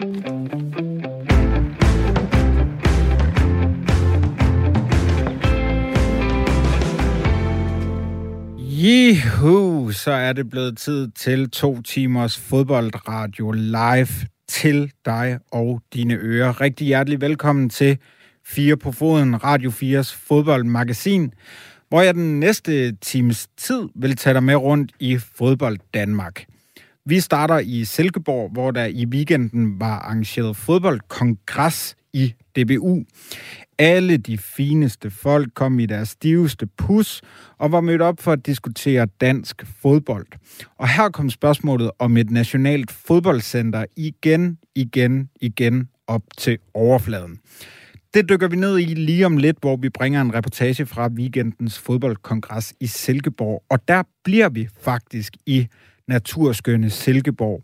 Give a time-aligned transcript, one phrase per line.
[0.00, 0.08] Juhu,
[9.92, 14.08] så er det blevet tid til to timers fodboldradio live
[14.48, 16.60] til dig og dine ører.
[16.60, 17.98] Rigtig hjertelig velkommen til
[18.44, 21.32] Fire på Foden, Radio 4's fodboldmagasin,
[21.88, 26.44] hvor jeg den næste times tid vil tage dig med rundt i fodbold Danmark.
[27.10, 33.04] Vi starter i Silkeborg, hvor der i weekenden var arrangeret fodboldkongres i DBU.
[33.78, 37.22] Alle de fineste folk kom i deres stiveste pus
[37.58, 40.26] og var mødt op for at diskutere dansk fodbold.
[40.78, 47.38] Og her kom spørgsmålet om et nationalt fodboldcenter igen, igen, igen op til overfladen.
[48.14, 51.78] Det dykker vi ned i lige om lidt, hvor vi bringer en reportage fra weekendens
[51.78, 53.62] fodboldkongres i Silkeborg.
[53.70, 55.68] Og der bliver vi faktisk i
[56.10, 57.62] naturskønne Silkeborg,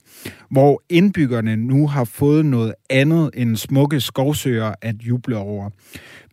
[0.50, 5.70] hvor indbyggerne nu har fået noget andet end smukke skovsøer at juble over.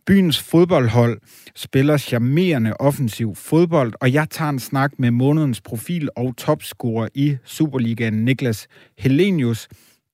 [0.06, 1.20] Byens fodboldhold
[1.56, 7.36] spiller charmerende offensiv fodbold, og jeg tager en snak med månedens profil og topscorer i
[7.44, 9.68] Superligaen, Niklas Helenius,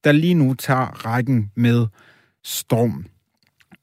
[0.04, 1.86] der lige nu tager rækken med
[2.44, 3.06] Storm.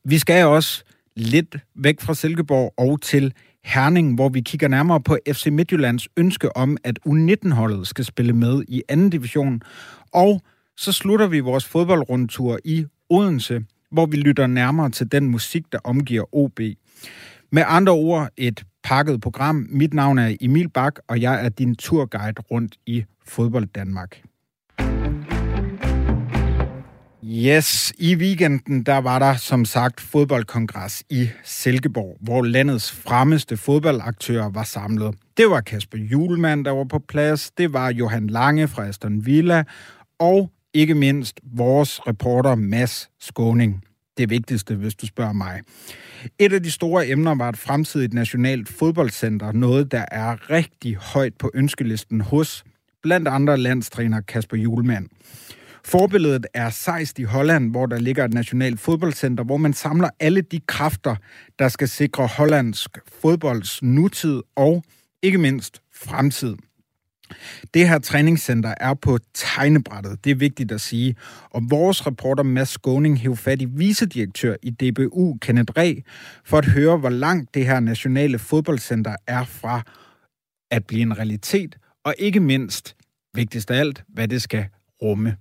[0.06, 0.84] Vi skal også
[1.16, 3.34] lidt væk fra Silkeborg og til
[3.68, 8.64] Herning, hvor vi kigger nærmere på FC Midtjyllands ønske om, at U19-holdet skal spille med
[8.68, 9.62] i anden division.
[10.14, 10.42] Og
[10.78, 15.80] så slutter vi vores fodboldrundtur i Odense, hvor vi lytter nærmere til den musik, der
[15.84, 16.60] omgiver OB.
[17.52, 19.68] Med andre ord et pakket program.
[19.70, 24.22] Mit navn er Emil Bak, og jeg er din turguide rundt i fodbold Danmark.
[27.24, 34.50] Yes, i weekenden der var der som sagt fodboldkongres i Silkeborg, hvor landets fremmeste fodboldaktører
[34.50, 35.16] var samlet.
[35.38, 39.64] Det var Kasper Julemand, der var på plads, det var Johan Lange fra Aston Villa,
[40.20, 43.84] og ikke mindst vores reporter Mads Skåning.
[44.18, 45.62] Det vigtigste, hvis du spørger mig.
[46.40, 51.34] Et af de store emner var et fremtidigt nationalt fodboldcenter, noget der er rigtig højt
[51.40, 52.64] på ønskelisten hos
[53.04, 55.08] blandt andre landstræner Kasper Julemand.
[55.88, 60.42] Forbilledet er Sejst i Holland, hvor der ligger et nationalt fodboldcenter, hvor man samler alle
[60.42, 61.16] de kræfter,
[61.60, 62.90] der skal sikre hollandsk
[63.22, 64.84] fodbolds nutid og
[65.22, 66.56] ikke mindst fremtid.
[67.74, 71.16] Det her træningscenter er på tegnebrættet, det er vigtigt at sige.
[71.50, 75.98] Og vores reporter Mads Skåning hævde fat i vicedirektør i DBU, Kenneth Reh,
[76.46, 79.82] for at høre, hvor langt det her nationale fodboldcenter er fra
[80.72, 82.96] at blive en realitet, og ikke mindst,
[83.34, 84.66] vigtigst af alt, hvad det skal
[85.02, 85.36] rumme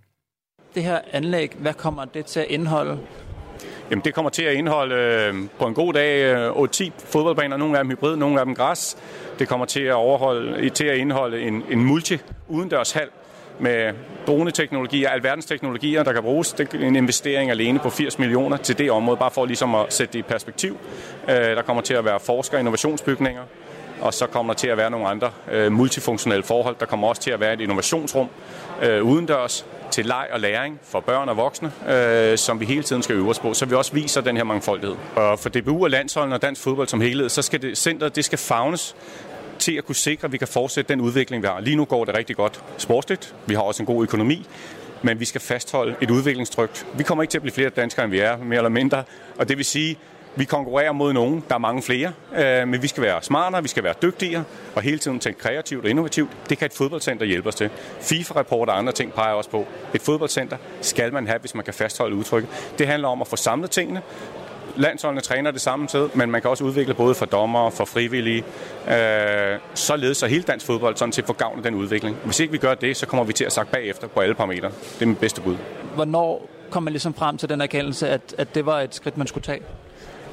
[0.77, 2.99] det her anlæg, hvad kommer det til at indeholde?
[3.91, 7.79] Jamen, det kommer til at indeholde øh, på en god dag øh, 8-10 fodboldbaner, nogle
[7.79, 8.97] af dem hybrid, nogle af dem græs.
[9.39, 13.09] Det kommer til at, overholde, til at indeholde en, en multi-udendørshal
[13.59, 13.93] med
[14.27, 16.53] droneteknologier, alverdens teknologier, der kan bruges.
[16.53, 19.93] Det er en investering alene på 80 millioner til det område, bare for ligesom at
[19.93, 20.79] sætte det i perspektiv.
[21.29, 23.43] Øh, der kommer til at være forsker- og innovationsbygninger,
[24.01, 26.77] og så kommer der til at være nogle andre øh, multifunktionelle forhold.
[26.81, 28.29] Der kommer også til at være et innovationsrum
[28.83, 33.03] øh, udendørs, til leg og læring for børn og voksne, øh, som vi hele tiden
[33.03, 34.97] skal øve os på, så vi også viser den her mangfoldighed.
[35.17, 38.25] Og for DBU og landsholden og dansk fodbold som helhed, så skal det, centret det
[38.25, 38.97] skal fagnes
[39.59, 41.61] til at kunne sikre, at vi kan fortsætte den udvikling, vi har.
[41.61, 43.35] Lige nu går det rigtig godt sportsligt.
[43.47, 44.47] Vi har også en god økonomi
[45.03, 46.87] men vi skal fastholde et udviklingstryk.
[46.97, 49.05] Vi kommer ikke til at blive flere danskere, end vi er, mere eller mindre.
[49.39, 49.99] Og det vil sige,
[50.37, 53.69] vi konkurrerer mod nogen, der er mange flere, øh, men vi skal være smartere, vi
[53.69, 56.31] skal være dygtigere, og hele tiden tænke kreativt og innovativt.
[56.49, 57.71] Det kan et fodboldcenter hjælpe os til.
[58.01, 59.67] FIFA-rapporter og andre ting peger også på.
[59.95, 62.51] Et fodboldcenter skal man have, hvis man kan fastholde udtrykket.
[62.79, 64.03] Det handler om at få samlet tingene,
[64.77, 68.45] landsholdene træner det samme sted, men man kan også udvikle både for dommer, for frivillige,
[68.91, 72.17] øh, således så hele dansk fodbold sådan set får gavn af den udvikling.
[72.25, 74.69] Hvis ikke vi gør det, så kommer vi til at sakke bagefter på alle parametre.
[74.69, 75.57] Det er mit bedste bud.
[75.95, 79.27] Hvornår kom man ligesom frem til den erkendelse, at, at det var et skridt, man
[79.27, 79.61] skulle tage?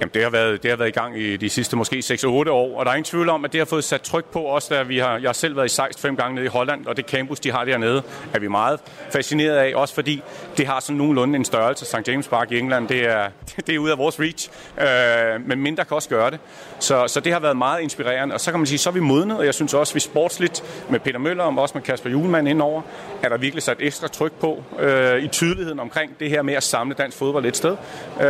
[0.04, 2.80] Jamen, det har, været, det har været i gang i de sidste måske 6-8 år,
[2.80, 4.84] og der er ingen tvivl om, at det har fået sat tryk på os, da
[4.84, 7.06] vi har, jeg har selv været i Sejst fem gange nede i Holland, og det
[7.06, 8.04] campus, de har dernede,
[8.34, 8.80] er vi meget
[9.12, 10.22] fascineret af, også fordi
[10.58, 11.86] det har sådan nogenlunde en størrelse.
[11.86, 12.08] St.
[12.08, 13.30] James Park i England, det er,
[13.68, 14.50] det er ude af vores reach,
[14.82, 16.40] øh, men mindre kan også gøre det.
[16.84, 19.00] Så, så det har været meget inspirerende, og så kan man sige, så er vi
[19.00, 22.10] modnet, og jeg synes også, at vi sportsligt med Peter Møller, og også med Kasper
[22.10, 22.82] Julemand indover,
[23.24, 26.64] er der virkelig sat ekstra tryk på øh, i tydeligheden omkring det her med at
[26.64, 27.72] samle dansk fodbold et sted.
[27.72, 28.26] Øh,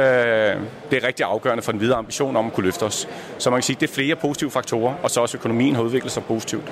[0.92, 3.08] det er rigtig afgørende for den videre ambition om at kunne løfte os.
[3.38, 5.84] Så man kan sige, at det er flere positive faktorer, og så også økonomien har
[5.84, 6.72] udviklet sig positivt.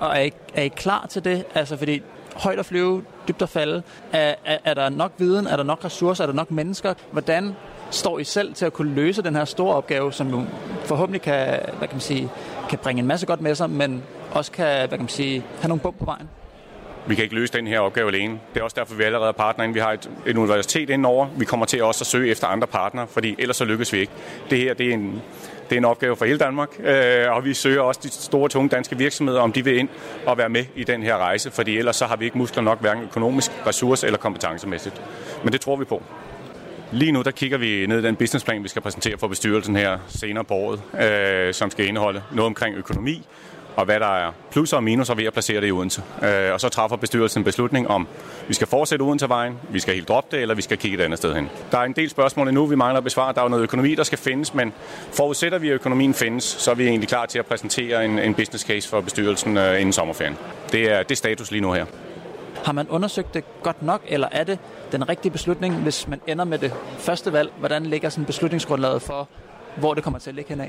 [0.00, 1.44] Og er I, er I klar til det?
[1.54, 2.02] Altså fordi
[2.34, 3.82] højt at flyve, dybt at falde.
[4.12, 5.46] Er, er, er der nok viden?
[5.46, 6.24] Er der nok ressourcer?
[6.24, 6.94] Er der nok mennesker?
[7.10, 7.56] Hvordan
[7.90, 10.44] står I selv til at kunne løse den her store opgave, som jo
[10.84, 11.46] forhåbentlig kan,
[11.78, 12.30] hvad kan, man sige,
[12.68, 14.02] kan bringe en masse godt med sig, men
[14.32, 16.28] også kan, hvad kan man sige, have nogle bump på vejen?
[17.06, 18.38] Vi kan ikke løse den her opgave alene.
[18.54, 21.26] Det er også derfor, vi allerede er partner, vi har et, et universitet indover.
[21.36, 24.12] Vi kommer til også at søge efter andre partnere, fordi ellers så lykkes vi ikke.
[24.50, 25.22] Det her det er en,
[25.70, 28.68] det er en opgave for hele Danmark, øh, og vi søger også de store, tunge
[28.68, 29.88] danske virksomheder, om de vil ind
[30.26, 32.80] og være med i den her rejse, fordi ellers så har vi ikke muskler nok,
[32.80, 35.02] hverken økonomisk, ressource eller kompetencemæssigt.
[35.42, 36.02] Men det tror vi på.
[36.92, 39.98] Lige nu der kigger vi ned i den businessplan, vi skal præsentere for bestyrelsen her
[40.08, 43.26] senere på året, øh, som skal indeholde noget omkring økonomi,
[43.76, 46.02] og hvad der er plusser og minuser ved at placere det i Odense.
[46.22, 48.08] Øh, og så træffer bestyrelsen en beslutning om,
[48.48, 51.18] vi skal fortsætte Odensevejen, vi skal helt droppe det, eller vi skal kigge et andet
[51.18, 51.50] sted hen.
[51.70, 53.32] Der er en del spørgsmål endnu, vi mangler at besvare.
[53.34, 54.72] Der er jo noget økonomi, der skal findes, men
[55.12, 58.34] forudsætter vi, at økonomien findes, så er vi egentlig klar til at præsentere en, en
[58.34, 60.36] business case for bestyrelsen øh, inden sommerferien.
[60.72, 61.84] Det er, det er status lige nu her.
[62.64, 64.58] Har man undersøgt det godt nok, eller er det
[64.92, 67.52] den rigtige beslutning, hvis man ender med det første valg?
[67.58, 69.28] Hvordan ligger sådan beslutningsgrundlaget for,
[69.76, 70.66] hvor det kommer til at ligge henad?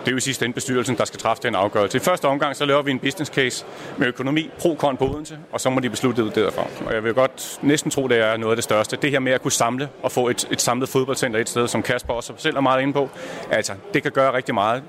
[0.00, 1.96] Det er jo i sidste ende bestyrelsen, der skal træffe den afgørelse.
[1.96, 3.64] I første omgang, så laver vi en business case
[3.98, 6.66] med økonomi, pro-kon på Odense, og så må de beslutte det derfra.
[6.86, 8.96] Og jeg vil godt næsten tro, det er noget af det største.
[8.96, 11.82] Det her med at kunne samle og få et, et samlet fodboldcenter et sted, som
[11.82, 13.08] Kasper også selv er meget inde på,
[13.50, 14.82] altså, det kan gøre rigtig meget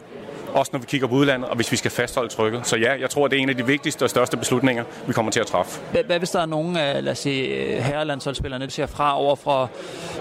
[0.54, 2.68] også når vi kigger på udlandet, og hvis vi skal fastholde trykket.
[2.68, 5.32] Så ja, jeg tror, det er en af de vigtigste og største beslutninger, vi kommer
[5.32, 5.82] til at træffe.
[5.92, 9.20] Hvad, hvad hvis der er nogen af, lad os sige, øh, herrelandsholdsspillerne, der ser fra
[9.20, 9.68] over fra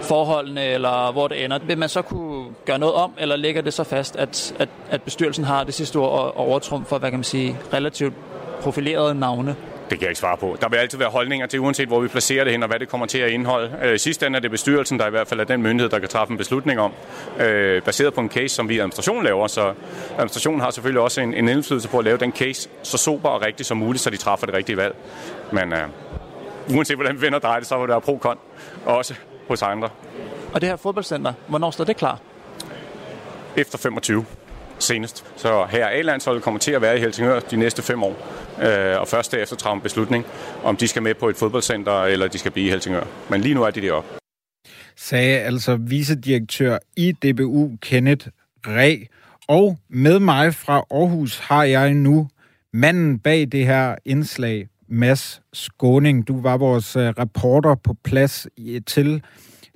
[0.02, 1.58] forholdene, eller hvor det ender?
[1.58, 5.02] Vil man så kunne gøre noget om, eller ligger det så fast, at, at, at
[5.02, 8.14] bestyrelsen har det sidste ord og overtrum for, hvad kan man sige, relativt
[8.60, 9.56] profilerede navne?
[9.90, 10.56] Det kan jeg ikke svare på.
[10.60, 12.88] Der vil altid være holdninger til, uanset hvor vi placerer det hen, og hvad det
[12.88, 13.76] kommer til at indeholde.
[13.82, 16.08] Øh, sidste ende er det bestyrelsen, der i hvert fald er den myndighed, der kan
[16.08, 16.92] træffe en beslutning om,
[17.40, 19.46] øh, baseret på en case, som vi i administration laver.
[19.46, 19.75] Så
[20.12, 23.42] administrationen har selvfølgelig også en, en indflydelse på at lave den case så sober og
[23.42, 24.94] rigtig som muligt, så de træffer det rigtige valg.
[25.52, 25.88] Men øh,
[26.75, 28.38] uanset hvordan vi vender drejer det, så vil der være pro-kon
[28.87, 29.14] også
[29.48, 29.88] hos andre.
[30.52, 32.19] Og det her fodboldcenter, hvornår står det klar?
[33.56, 34.25] Efter 25
[34.82, 35.24] senest.
[35.36, 38.16] Så her A-landsholdet kommer til at være i Helsingør de næste fem år.
[38.62, 40.24] Øh, og først derefter træffer en beslutning,
[40.64, 43.04] om de skal med på et fodboldcenter, eller de skal blive i Helsingør.
[43.30, 44.08] Men lige nu er de deroppe.
[44.96, 48.26] Sagde altså vicedirektør i DBU, Kenneth
[48.66, 48.96] Ræ.
[49.48, 52.28] Og med mig fra Aarhus har jeg nu
[52.72, 56.28] manden bag det her indslag, Mads Skåning.
[56.28, 58.46] Du var vores øh, reporter på plads
[58.86, 59.22] til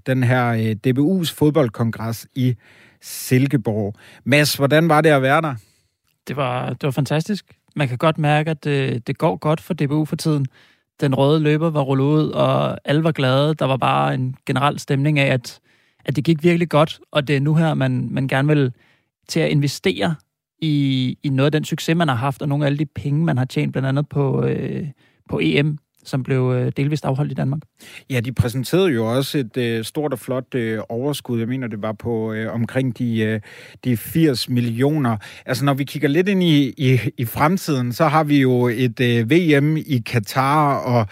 [0.07, 2.57] den her øh, DBU's fodboldkongres i
[3.05, 3.95] Silkeborg.
[4.25, 5.55] Mads, hvordan var det at være der?
[6.29, 7.57] Det var, det var fantastisk.
[7.77, 10.47] Man kan godt mærke, at det, det går godt for DBU for tiden.
[11.01, 13.55] Den røde løber var rullet ud, og alle var glade.
[13.55, 15.61] Der var bare en generel stemning af, at,
[16.05, 18.73] at det gik virkelig godt, og det er nu her, man, man gerne vil
[19.29, 20.15] til at investere
[20.59, 23.25] i, i noget af den succes, man har haft, og nogle af alle de penge,
[23.25, 24.87] man har tjent, blandt andet på, øh,
[25.29, 27.61] på EM som blev øh, delvist afholdt i Danmark.
[28.11, 31.39] Ja, de præsenterede jo også et øh, stort og flot øh, overskud.
[31.39, 33.41] Jeg mener, det var på øh, omkring de, øh,
[33.85, 35.17] de 80 millioner.
[35.47, 39.01] Altså, når vi kigger lidt ind i, i, i fremtiden, så har vi jo et
[39.01, 41.07] øh, VM i Katar, og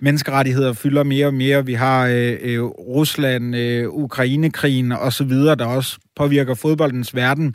[0.00, 1.66] menneskerettigheder fylder mere og mere.
[1.66, 7.54] Vi har øh, øh, Rusland, øh, Ukrainekrigen osv., der også påvirker fodboldens verden.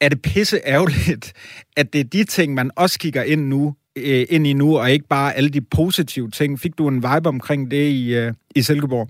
[0.00, 1.32] Er det pisse ærgerligt,
[1.76, 3.74] at det er de ting, man også kigger ind nu,
[4.04, 6.60] øh, ind i nu, og ikke bare alle de positive ting.
[6.60, 9.08] Fik du en vibe omkring det i, øh, i Silkeborg?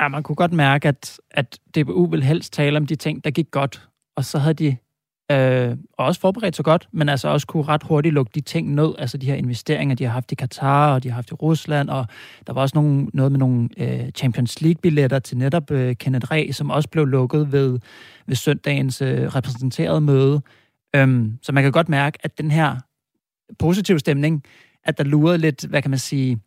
[0.00, 3.30] Ja, man kunne godt mærke, at, at DBU vil helst tale om de ting, der
[3.30, 3.88] gik godt.
[4.16, 4.76] Og så havde de
[5.32, 8.94] øh, også forberedt sig godt, men altså også kunne ret hurtigt lukke de ting ned,
[8.98, 11.90] altså de her investeringer, de har haft i Katar, og de har haft i Rusland,
[11.90, 12.06] og
[12.46, 16.50] der var også nogle, noget med nogle øh, Champions League-billetter til netop øh, Kenneth Ræ,
[16.52, 17.78] som også blev lukket ved,
[18.26, 20.40] ved søndagens øh, repræsenterede møde.
[20.96, 22.76] Øhm, så man kan godt mærke, at den her
[23.58, 24.44] positiv stemning,
[24.84, 26.40] at der lurede lidt, hvad kan man sige,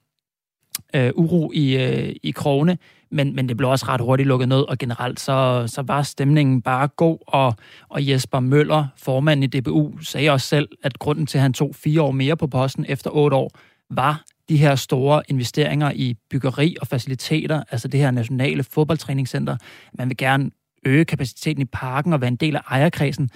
[0.94, 2.78] øh, uro i, øh, i krogene,
[3.12, 6.62] men, men det blev også ret hurtigt lukket ned, og generelt så, så var stemningen
[6.62, 7.56] bare god, og,
[7.90, 11.76] og Jesper Møller, formanden i DBU, sagde også selv, at grunden til, at han tog
[11.76, 13.52] fire år mere på posten efter otte år,
[13.90, 19.58] var de her store investeringer i byggeri og faciliteter, altså det her nationale fodboldtræningscenter.
[19.94, 20.52] Man vil gerne
[20.86, 23.30] øge kapaciteten i parken og være en del af ejerkredsen.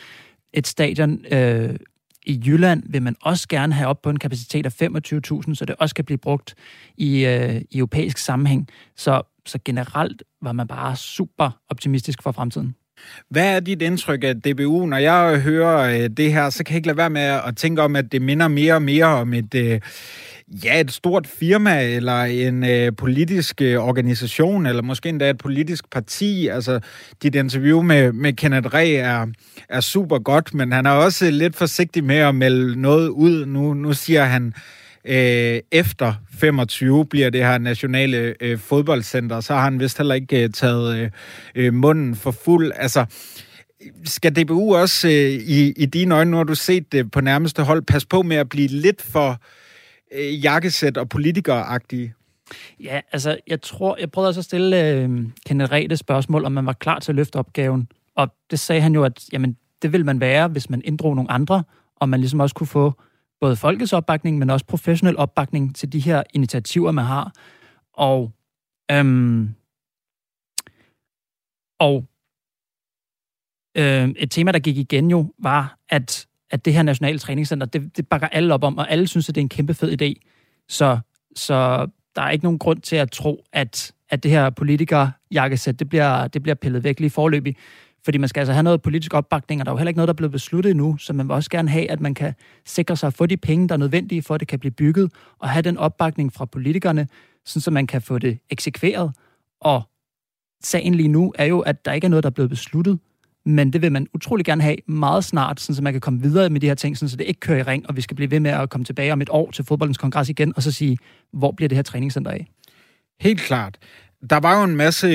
[0.53, 1.75] Et stadion øh,
[2.25, 5.75] i Jylland vil man også gerne have op på en kapacitet af 25.000, så det
[5.79, 6.55] også kan blive brugt
[6.97, 8.67] i, øh, i europæisk sammenhæng.
[8.95, 12.75] Så, så generelt var man bare super optimistisk for fremtiden.
[13.29, 14.85] Hvad er dit indtryk af DBU?
[14.85, 17.81] Når jeg hører øh, det her, så kan jeg ikke lade være med at tænke
[17.81, 19.81] om, at det minder mere og mere om et, øh,
[20.47, 25.89] ja, et stort firma, eller en øh, politisk øh, organisation, eller måske endda et politisk
[25.91, 26.47] parti.
[26.47, 26.79] Altså,
[27.23, 29.27] dit interview med, med Kenneth Ræ er,
[29.69, 33.45] er super godt, men han er også lidt forsigtig med at melde noget ud.
[33.45, 34.53] Nu, nu siger han,
[35.05, 40.43] øh, efter 25 bliver det her nationale øh, fodboldcenter, så har han vist heller ikke
[40.43, 41.09] øh, taget øh,
[41.55, 42.71] øh munden for fuld.
[42.75, 43.05] Altså,
[44.05, 47.63] skal DBU også øh, i, i dine øjne, nu har du set det på nærmeste
[47.63, 49.37] hold, passe på med at blive lidt for øh,
[50.11, 52.13] Øh, jakkesæt og politikeragtige?
[52.79, 55.09] Ja, altså, jeg tror, jeg prøvede også at stille øh,
[55.45, 57.87] Kenneth Rede spørgsmål, om man var klar til at løfte opgaven.
[58.15, 61.31] Og det sagde han jo, at jamen, det vil man være, hvis man inddrog nogle
[61.31, 61.63] andre,
[61.95, 62.93] og man ligesom også kunne få
[63.41, 67.33] både folkets opbakning, men også professionel opbakning til de her initiativer, man har.
[67.93, 68.31] Og,
[68.91, 69.55] øhm,
[71.79, 72.05] og
[73.77, 77.97] øhm, et tema, der gik igen jo, var, at, at det her nationale træningscenter, det,
[77.97, 80.13] det bakker alle op om, og alle synes, at det er en kæmpe fed idé.
[80.69, 80.99] Så,
[81.35, 85.89] så der er ikke nogen grund til at tro, at, at det her politikerjakkesæt, det
[85.89, 87.55] bliver, det bliver pillet væk lige forløbig.
[88.05, 90.07] Fordi man skal altså have noget politisk opbakning, og der er jo heller ikke noget,
[90.07, 92.33] der er blevet besluttet endnu, så man vil også gerne have, at man kan
[92.65, 95.11] sikre sig at få de penge, der er nødvendige for, at det kan blive bygget,
[95.39, 97.07] og have den opbakning fra politikerne,
[97.45, 99.11] sådan så man kan få det eksekveret.
[99.61, 99.83] Og
[100.63, 102.99] sagen lige nu er jo, at der ikke er noget, der er blevet besluttet,
[103.45, 106.59] men det vil man utrolig gerne have meget snart, så man kan komme videre med
[106.59, 108.39] de her ting, sådan så det ikke kører i ring, og vi skal blive ved
[108.39, 110.97] med at komme tilbage om et år til fodboldens kongres igen, og så sige,
[111.33, 112.47] hvor bliver det her træningscenter af?
[113.19, 113.77] Helt klart
[114.29, 115.07] der var jo en masse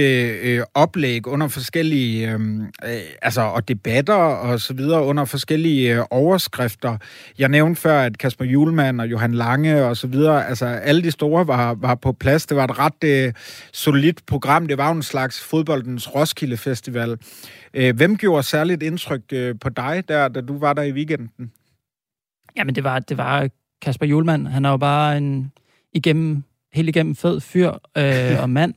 [0.42, 6.04] øh, oplæg under forskellige, øh, øh, altså og debatter og så videre under forskellige øh,
[6.10, 6.96] overskrifter.
[7.38, 11.10] Jeg nævnte før, at Kasper Julemand og Johan Lange og så videre, altså alle de
[11.10, 12.46] store var, var på plads.
[12.46, 13.32] Det var et ret øh,
[13.72, 14.68] solidt program.
[14.68, 17.18] Det var jo en slags fodboldens Roskilde Festival.
[17.74, 21.52] Øh, hvem gjorde særligt indtryk øh, på dig, der, da du var der i weekenden?
[22.56, 23.48] Jamen, det var, det var
[23.82, 24.46] Kasper Julemand.
[24.46, 25.52] Han er jo bare en
[25.92, 28.74] igennem helt igennem fed fyr øh, og mand.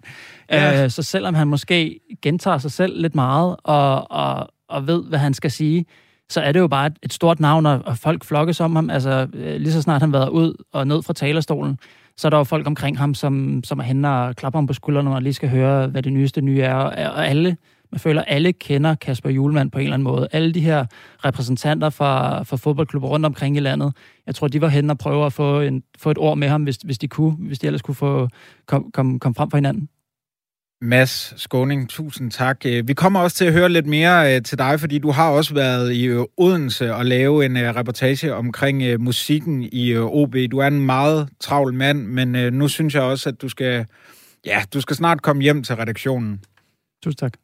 [0.51, 0.83] ja.
[0.83, 5.19] øh, så selvom han måske gentager sig selv lidt meget og, og, og ved, hvad
[5.19, 5.85] han skal sige,
[6.29, 8.89] så er det jo bare et, et stort navn, og, og folk flokkes om ham.
[8.89, 11.79] Altså, øh, lige så snart han været ud og ned fra talerstolen,
[12.17, 14.73] så er der jo folk omkring ham, som, som er henne og klapper ham på
[14.73, 16.75] skuldrene, og lige skal høre, hvad det nyeste nye er.
[16.75, 17.57] Og, og alle
[17.93, 20.27] man føler, at alle kender Kasper Julemand på en eller anden måde.
[20.31, 20.85] Alle de her
[21.25, 23.93] repræsentanter fra, fra fodboldklubber rundt omkring i landet,
[24.27, 26.63] jeg tror, de var hen og prøve at få, en, få et ord med ham,
[26.63, 28.27] hvis, hvis de kunne, hvis de ellers kunne få
[28.67, 29.89] kom, kom, kom frem for hinanden.
[30.81, 32.65] Mads Skåning, tusind tak.
[32.65, 35.29] Øh, vi kommer også til at høre lidt mere øh, til dig, fordi du har
[35.29, 40.35] også været i øh, Odense og lave en reportage omkring musikken i OB.
[40.51, 43.85] Du er en meget travl mand, men nu synes jeg også, at du skal,
[44.45, 46.41] ja, du skal snart komme hjem til redaktionen.
[47.03, 47.42] Tusind tak.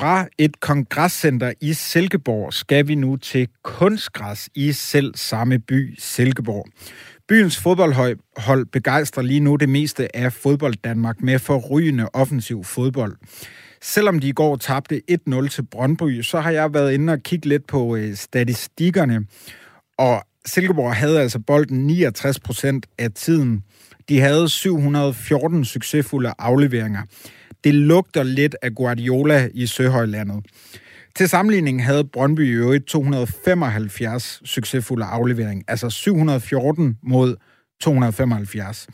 [0.00, 6.66] Fra et kongresscenter i Silkeborg skal vi nu til kunstgræs i selv samme by, Silkeborg.
[7.28, 13.16] Byens fodboldhold begejstrer lige nu det meste af fodbold Danmark med forrygende offensiv fodbold.
[13.82, 17.48] Selvom de i går tabte 1-0 til Brøndby, så har jeg været inde og kigge
[17.48, 19.26] lidt på øh, statistikkerne.
[19.98, 23.64] Og Silkeborg havde altså bolden 69 procent af tiden.
[24.08, 27.02] De havde 714 succesfulde afleveringer.
[27.64, 30.44] Det lugter lidt af Guardiola i Søhøjlandet.
[31.16, 37.36] Til sammenligning havde Brøndby i øvrigt 275 succesfulde aflevering, altså 714 mod
[37.80, 38.88] 275.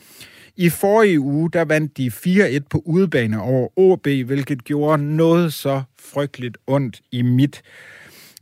[0.57, 2.11] I forrige uge, der vandt de
[2.57, 7.63] 4-1 på udebane over OB, hvilket gjorde noget så frygteligt ondt i mit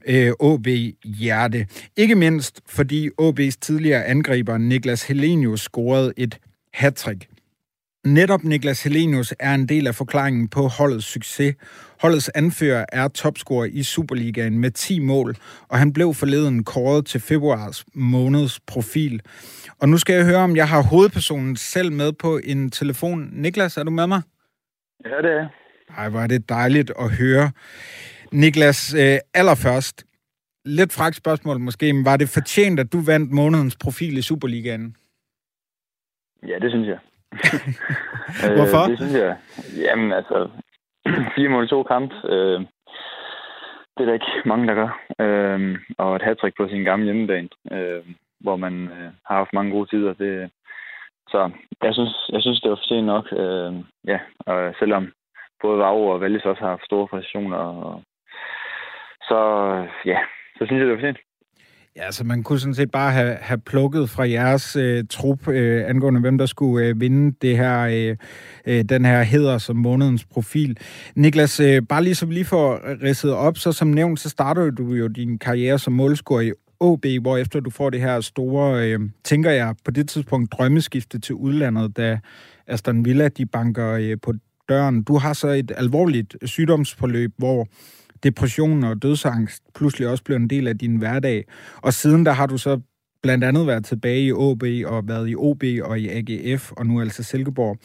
[0.06, 1.66] øh, OB-hjerte.
[1.96, 6.38] Ikke mindst fordi OB's tidligere angriber Niklas Helenius scorede et
[6.72, 7.28] hattrick.
[8.06, 11.54] Netop Niklas Helenius er en del af forklaringen på holdets succes.
[12.00, 15.36] Holdets anfører er topscorer i Superligaen med 10 mål,
[15.68, 19.20] og han blev forleden kåret til februars måneds profil.
[19.80, 23.30] Og nu skal jeg høre, om jeg har hovedpersonen selv med på en telefon.
[23.32, 24.22] Niklas, er du med mig?
[25.04, 25.48] Ja, det er
[25.96, 27.50] Ej, hvor er det dejligt at høre.
[28.32, 30.04] Niklas, øh, allerførst,
[30.64, 34.96] lidt fragt spørgsmål måske, men var det fortjent, at du vandt månedens profil i Superligaen?
[36.42, 36.98] Ja, det synes jeg.
[38.56, 38.82] Hvorfor?
[38.84, 39.36] Øh, det synes jeg.
[39.84, 40.48] Jamen altså,
[41.36, 42.12] fire mål to kamp.
[42.24, 42.60] Øh,
[43.94, 44.90] det er der ikke mange, der gør.
[45.24, 48.02] Øh, og et hat på sin gamle hjemmebane, øh,
[48.40, 50.12] hvor man øh, har haft mange gode tider.
[50.12, 50.50] Det,
[51.28, 51.50] så
[51.82, 53.26] jeg synes, jeg synes, det var for sent nok.
[53.32, 53.72] Øh,
[54.06, 55.12] ja, og selvom
[55.62, 58.02] både Vavro og Vallis også har haft store præstationer, og,
[59.28, 59.38] så
[60.04, 60.18] ja,
[60.56, 61.18] så synes jeg, det var for sent.
[61.96, 65.48] Ja, så altså, man kunne sådan set bare have, have plukket fra jeres øh, trup
[65.48, 68.16] øh, angående, hvem der skulle øh, vinde det her, øh,
[68.66, 70.78] øh, den her heder som månedens profil.
[71.14, 74.70] Niklas, øh, bare lige så vi lige får ridset op, så som nævnt, så starter
[74.70, 78.90] du jo din karriere som målscorer i OB, hvor efter du får det her store,
[78.90, 82.18] øh, tænker jeg, på det tidspunkt drømmeskifte til udlandet, da
[82.66, 84.32] Aston Villa, de banker øh, på
[84.68, 85.02] døren.
[85.02, 87.66] Du har så et alvorligt sygdomsforløb, hvor
[88.24, 91.44] depression og dødsangst pludselig også blev en del af din hverdag.
[91.82, 92.80] Og siden der har du så
[93.22, 97.00] blandt andet været tilbage i OB og været i OB og i AGF og nu
[97.00, 97.76] altså Silkeborg.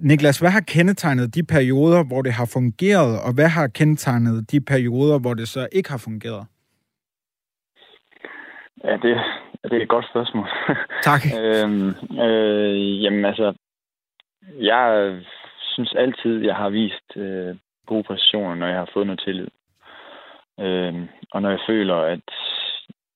[0.00, 4.60] Niklas, hvad har kendetegnet de perioder, hvor det har fungeret, og hvad har kendetegnet de
[4.60, 6.46] perioder, hvor det så ikke har fungeret?
[8.84, 9.16] Ja, det,
[9.64, 10.48] det er et godt spørgsmål.
[11.10, 11.22] Tak.
[11.40, 11.88] øhm,
[12.24, 13.54] øh, jamen altså,
[14.60, 15.16] jeg
[15.60, 17.56] synes altid, jeg har vist øh,
[17.88, 19.48] gode præstationer, når jeg har fået noget tillid.
[20.64, 20.94] Øh,
[21.32, 22.28] og når jeg føler, at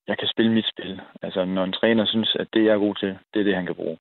[0.08, 1.00] jeg kan spille mit spil.
[1.22, 3.66] Altså, når en træner synes, at det, jeg er god til, det er det, han
[3.66, 3.98] kan bruge.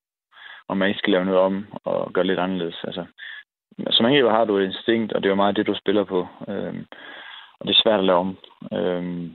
[0.67, 2.79] Og man ikke skal lave noget om og gøre lidt anderledes.
[2.83, 3.05] Altså,
[3.89, 6.27] som angriber har du et instinkt, og det er jo meget det, du spiller på.
[6.47, 6.75] Øh,
[7.59, 8.37] og det er svært at lave om.
[8.73, 9.31] Øh,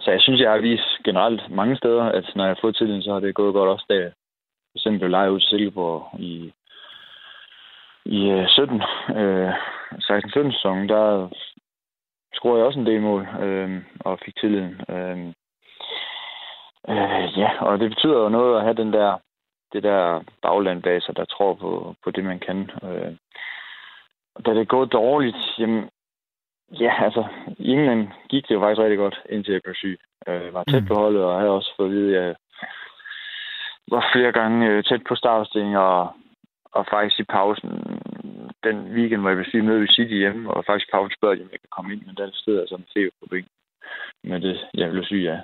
[0.00, 3.02] så jeg synes, jeg har vist generelt mange steder, at når jeg har fået tilliden,
[3.02, 4.12] så har det gået godt også, da jeg
[4.70, 6.52] for eksempel leje ud til Silkeborg i
[8.06, 8.82] i 17,
[9.16, 9.52] øh,
[9.92, 11.28] 16-17 øh, sæson, der
[12.34, 14.80] scorede jeg også en del mål øh, og fik tilliden.
[14.88, 15.18] Øh,
[16.88, 19.18] øh, ja, og det betyder jo noget at have den der,
[19.72, 22.70] det der bagland bag sig, der tror på, på det, man kan.
[22.82, 23.12] Øh,
[24.46, 25.88] da det gået dårligt, jamen,
[26.70, 27.24] ja, altså,
[27.58, 29.98] i England gik det jo faktisk rigtig godt, indtil jeg blev syg.
[30.28, 30.88] Øh, var tæt mm.
[30.88, 32.34] på holdet, og havde også fået at vide, at jeg
[33.88, 36.08] var flere gange øh, tæt på startstilling, og
[36.78, 37.95] og faktisk i pausen,
[38.68, 41.52] den weekend, hvor jeg vil sige, møde ved City hjemme, og faktisk Paul spørger, om
[41.52, 43.56] jeg kan komme ind, men der stod altså en feber på bænken
[44.24, 45.40] med det, jeg blev syg af.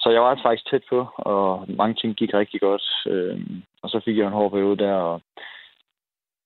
[0.00, 2.84] Så jeg var faktisk tæt på, og mange ting gik rigtig godt.
[3.06, 5.20] Øhm, og så fik jeg en hård periode der, og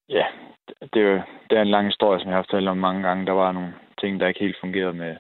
[0.09, 0.27] ja,
[0.95, 3.27] det, er, det er en lang historie, som jeg har fortalt om mange gange.
[3.27, 5.17] Der var nogle ting, der ikke helt fungerede med,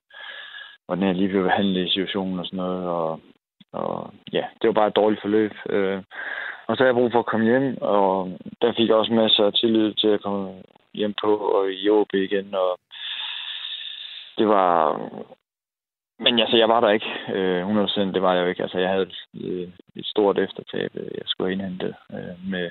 [0.86, 3.20] hvordan jeg lige blev behandlet i situationen og sådan noget, og,
[3.72, 5.52] og ja, det var bare et dårligt forløb.
[5.68, 6.02] Øh,
[6.66, 9.44] og så havde jeg brug for at komme hjem, og der fik jeg også masser
[9.44, 10.62] af tillid til at komme
[10.94, 12.54] hjem på og i OB igen.
[12.54, 12.78] Og
[14.38, 15.00] det var...
[16.18, 18.62] Men altså, jeg var der ikke øh, 100%, det var jeg jo ikke.
[18.62, 22.70] Altså, jeg havde et, et stort eftertab, jeg skulle indhente øh, med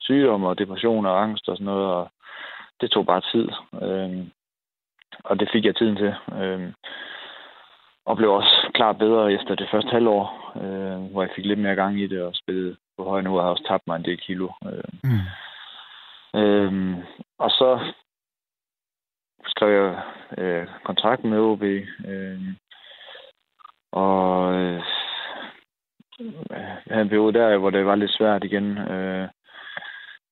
[0.00, 2.08] sygdom og depression og angst og sådan noget, og
[2.80, 3.48] det tog bare tid.
[3.82, 4.26] Øh,
[5.24, 6.14] og det fik jeg tiden til.
[6.40, 6.72] Øh,
[8.06, 10.24] og blev også klart bedre efter det første halvår,
[10.62, 13.42] øh, hvor jeg fik lidt mere gang i det og spillede på høj nu, og
[13.42, 14.48] har også tabt mig en del kilo.
[14.70, 14.88] Øh.
[15.04, 15.24] Mm.
[16.40, 16.98] Øh,
[17.38, 17.92] og så
[19.46, 20.02] skrev jeg
[20.38, 22.40] øh, kontrakt med OB, øh,
[23.92, 24.82] og øh,
[26.50, 29.28] jeg havde en periode der, hvor det var lidt svært igen, øh,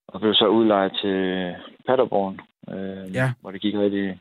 [0.08, 1.54] og blev så udlejet til
[1.86, 3.32] Paderborn, øh, ja.
[3.40, 4.20] hvor det gik rigtig,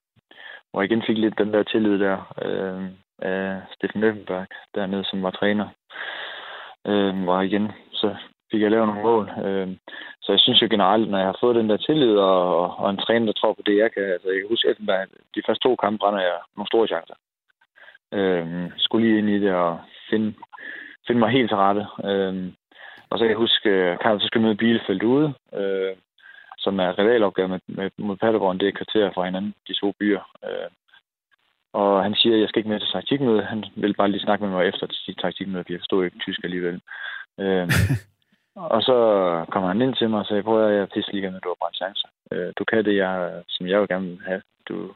[0.71, 5.23] hvor jeg igen fik lidt den der tillid der øh, af Steffen Løfenberg dernede, som
[5.23, 5.67] var træner.
[6.87, 8.15] Øh, var igen, så
[8.51, 9.25] fik jeg lavet nogle mål.
[9.45, 9.67] Øh,
[10.21, 12.97] så jeg synes jo generelt, når jeg har fået den der tillid og, og en
[12.97, 14.03] træner, der tror på det, jeg kan.
[14.03, 14.77] Altså, jeg kan huske, at
[15.35, 17.15] de første to kampe brænder jeg nogle store chancer.
[18.17, 18.45] Øh,
[18.77, 20.33] skulle lige ind i det og finde,
[21.07, 21.83] finde mig helt til rette.
[22.09, 22.33] Øh,
[23.09, 25.95] og så kan jeg huske, øh, at Karl så skal møde Bielefeld ude, øh,
[26.57, 28.59] som er rivalopgave med, med, mod Paderborn.
[28.59, 30.23] Det er kvarter fra hinanden, de to byer.
[30.45, 30.69] Øh,
[31.73, 33.41] og han siger, at jeg skal ikke med til taktikmøde.
[33.43, 36.39] Han vil bare lige snakke med mig efter til taktikmøde, for jeg forstod ikke tysk
[36.43, 36.81] alligevel.
[37.39, 37.69] Øh,
[38.55, 38.97] Og så
[39.51, 41.55] kommer han ind til mig og sagde, prøv at jeg er lige når du har
[41.59, 42.07] brændt chancer.
[42.31, 44.41] Øh, du kan det, jeg, som jeg vil gerne vil have.
[44.69, 44.93] Du,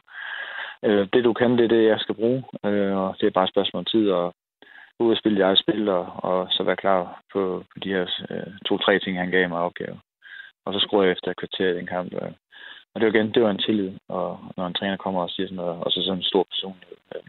[0.83, 2.43] øh, det du kan, det er det, jeg skal bruge.
[2.65, 4.35] Øh, og det er bare et spørgsmål om tid, og
[4.99, 8.53] ud at spille jeg spil, og, og så være klar på, på de her øh,
[8.65, 9.99] to-tre ting, han gav mig opgave.
[10.65, 12.13] Og så skruer jeg efter et kvarter i den kamp.
[12.13, 12.31] Øh.
[12.93, 15.47] Og det var igen, det var en tillid, og når en træner kommer og siger
[15.47, 16.97] sådan noget, og så sådan en stor personlighed.
[17.15, 17.21] Øh,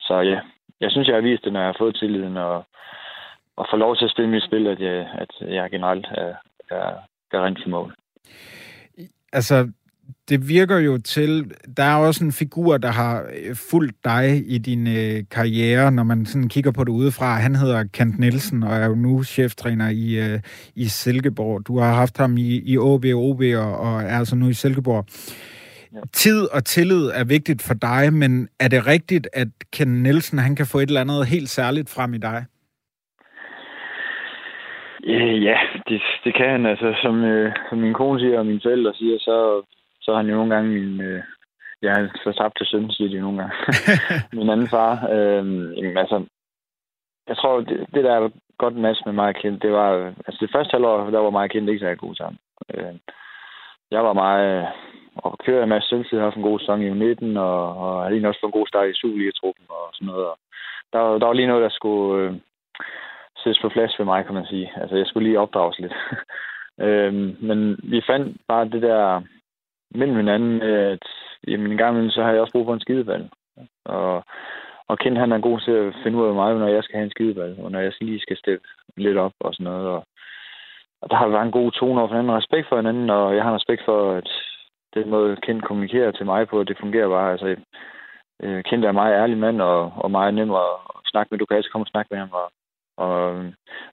[0.00, 0.40] så ja,
[0.80, 2.64] jeg synes, jeg har vist det, når jeg har fået tilliden, og
[3.58, 6.34] og få lov til at spille mit spil, at jeg, at jeg generelt er,
[6.70, 6.88] er,
[7.32, 7.94] er rent for mål.
[9.32, 9.72] Altså,
[10.28, 14.58] det virker jo til, der er også en figur, der har øh, fulgt dig i
[14.58, 17.38] din øh, karriere, når man sådan kigger på det udefra.
[17.38, 20.40] Han hedder Kent Nielsen og er jo nu cheftræner i, øh,
[20.76, 21.66] i Silkeborg.
[21.66, 24.52] Du har haft ham i, i OB og OB og, og er altså nu i
[24.52, 25.04] Silkeborg.
[25.92, 25.98] Ja.
[26.12, 30.56] Tid og tillid er vigtigt for dig, men er det rigtigt, at Kent Nielsen han
[30.56, 32.44] kan få et eller andet helt særligt frem i dig?
[35.04, 36.66] Øh, ja, det, det kan han.
[36.66, 39.62] Altså, som, øh, som min kone siger, og mine forældre siger, så,
[40.08, 41.00] så er han jo nogle gange min...
[41.00, 41.22] Øh,
[41.82, 43.54] jeg har fortabt til søn, siger de nogle gange.
[44.38, 44.92] min anden far.
[45.14, 45.44] Øh,
[45.76, 46.24] jamen, altså,
[47.28, 49.90] jeg tror, det, det der er godt match med mig kendt, det var...
[50.26, 52.38] Altså, det første halvår, der var mig kendt ikke så god sammen.
[52.74, 52.94] Øh,
[53.90, 54.68] jeg var meget...
[55.16, 58.10] Og kører en masse selvtid, har haft en god sæson i U19, og, og har
[58.10, 60.26] lige også fået en god start i Superliga-truppen og sådan noget.
[60.26, 60.38] Og
[60.92, 62.22] der, der var lige noget, der skulle...
[62.22, 62.34] Øh,
[63.42, 64.72] sættes på plads ved mig, kan man sige.
[64.76, 65.94] Altså, jeg skulle lige opdrages lidt.
[66.86, 69.22] øhm, men vi fandt bare det der
[69.90, 71.06] mellem hinanden, øh, at
[71.48, 73.30] jamen, en gang imellem, så har jeg også brug for en skideball.
[73.84, 74.24] Og,
[74.88, 77.04] og Kent, han er god til at finde ud af mig, når jeg skal have
[77.04, 79.86] en skideball, og når jeg lige skal steppe lidt op og sådan noget.
[79.86, 80.04] Og,
[81.02, 83.44] og der har været en god tone over for hinanden, respekt for hinanden, og jeg
[83.44, 84.28] har respekt for, at
[84.94, 87.32] den måde Kent kommunikerer til mig på, det fungerer bare.
[87.32, 87.56] Altså,
[88.42, 90.70] øh, kendt er meget ærlig mand og, og meget nem at
[91.04, 91.38] snakke med.
[91.38, 92.52] Du kan altid komme og snakke med ham, og,
[92.96, 93.44] og øh,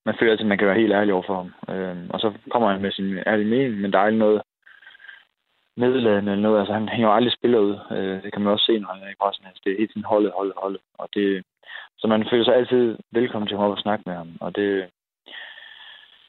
[0.05, 1.75] man føler altid, at man kan være helt ærlig over for ham.
[1.75, 4.41] Øh, og så kommer han med sin ærlige mening, men der er aldrig noget
[5.77, 6.59] nedladende eller noget.
[6.59, 7.75] Altså, han hænger jo aldrig spiller ud.
[7.91, 9.45] Øh, det kan man også se, når han er i pressen.
[9.45, 10.81] Altså, det er helt sådan holdet, holdet, holdet.
[10.97, 11.43] Og det,
[11.97, 14.29] så man føler sig altid velkommen til at og snakke med ham.
[14.39, 14.89] Og det,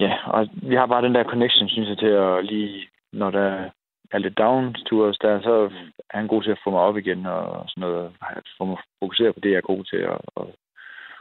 [0.00, 3.70] ja, og vi har bare den der connection, synes jeg, til at lige, når der
[4.10, 5.70] er lidt down tours der, så
[6.10, 8.12] er han god til at få mig op igen og sådan noget.
[8.58, 10.54] Få mig fokusere på det, jeg er god til, og, og,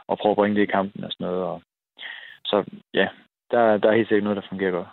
[0.08, 1.42] og prøve at bringe det i kampen og sådan noget.
[1.42, 1.62] Og,
[2.44, 3.08] så ja,
[3.50, 4.88] der, der er helt sikkert noget, der fungerer godt.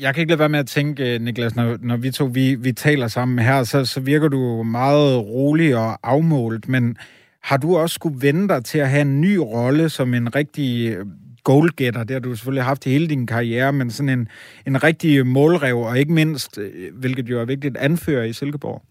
[0.00, 2.54] Jeg kan ikke lade være med at tænke, øh, Niklas, når, når vi to vi,
[2.54, 6.96] vi taler sammen her, så, så virker du meget rolig og afmålt, men
[7.42, 10.96] har du også skulle vende dig til at have en ny rolle som en rigtig
[10.96, 11.06] øh,
[11.44, 14.28] goalgetter, det har du selvfølgelig haft i hele din karriere, men sådan en,
[14.66, 18.82] en rigtig målrev, og ikke mindst, øh, hvilket jo er vigtigt, anfører i Silkeborg?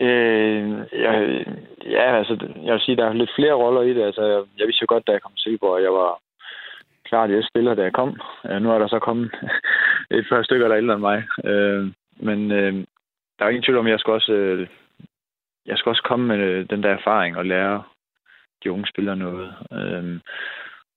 [0.00, 0.62] Øh,
[1.04, 1.14] jeg,
[1.96, 4.02] ja, altså, jeg vil sige, der er lidt flere roller i det.
[4.02, 6.20] Altså, jeg, jeg vidste jo godt, da jeg kom til Silkeborg, at jeg var
[7.08, 8.20] klart jeg spiller, da jeg kom.
[8.50, 9.30] Øh, nu er der så kommet
[10.10, 11.18] et par stykker, der er ældre end mig.
[11.44, 12.72] Øh, men øh,
[13.38, 14.68] der er ingen tvivl om, at jeg skal også, øh,
[15.66, 17.82] jeg skal også komme med øh, den der erfaring og lære
[18.64, 19.54] de unge spillere noget.
[19.72, 20.20] Øh,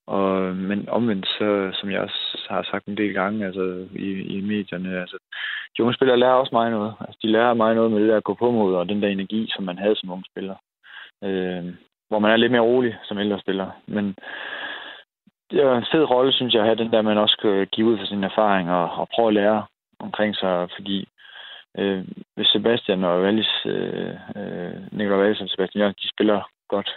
[0.08, 4.42] og, men omvendt, så, som jeg også har sagt en del gange altså, i, i
[4.42, 5.18] medierne, altså,
[5.78, 6.94] de unge spillere lærer også mig noget.
[7.00, 9.08] Altså, de lærer mig noget med det der at gå på mod, og den der
[9.08, 10.56] energi, som man havde som unge spiller.
[11.24, 11.66] Øh,
[12.10, 13.70] hvor man er lidt mere rolig som ældre spiller.
[13.88, 14.16] Men
[15.52, 18.06] en fed rolle, synes jeg, at have den der, man også kan give ud for
[18.06, 19.66] sin erfaring og, og prøve at lære
[20.00, 21.08] omkring sig, fordi
[21.78, 22.04] øh,
[22.36, 26.90] hvis Sebastian og Wallis, øh, øh, Nikolaj Wallis og Sebastian Jørgen, de spiller godt,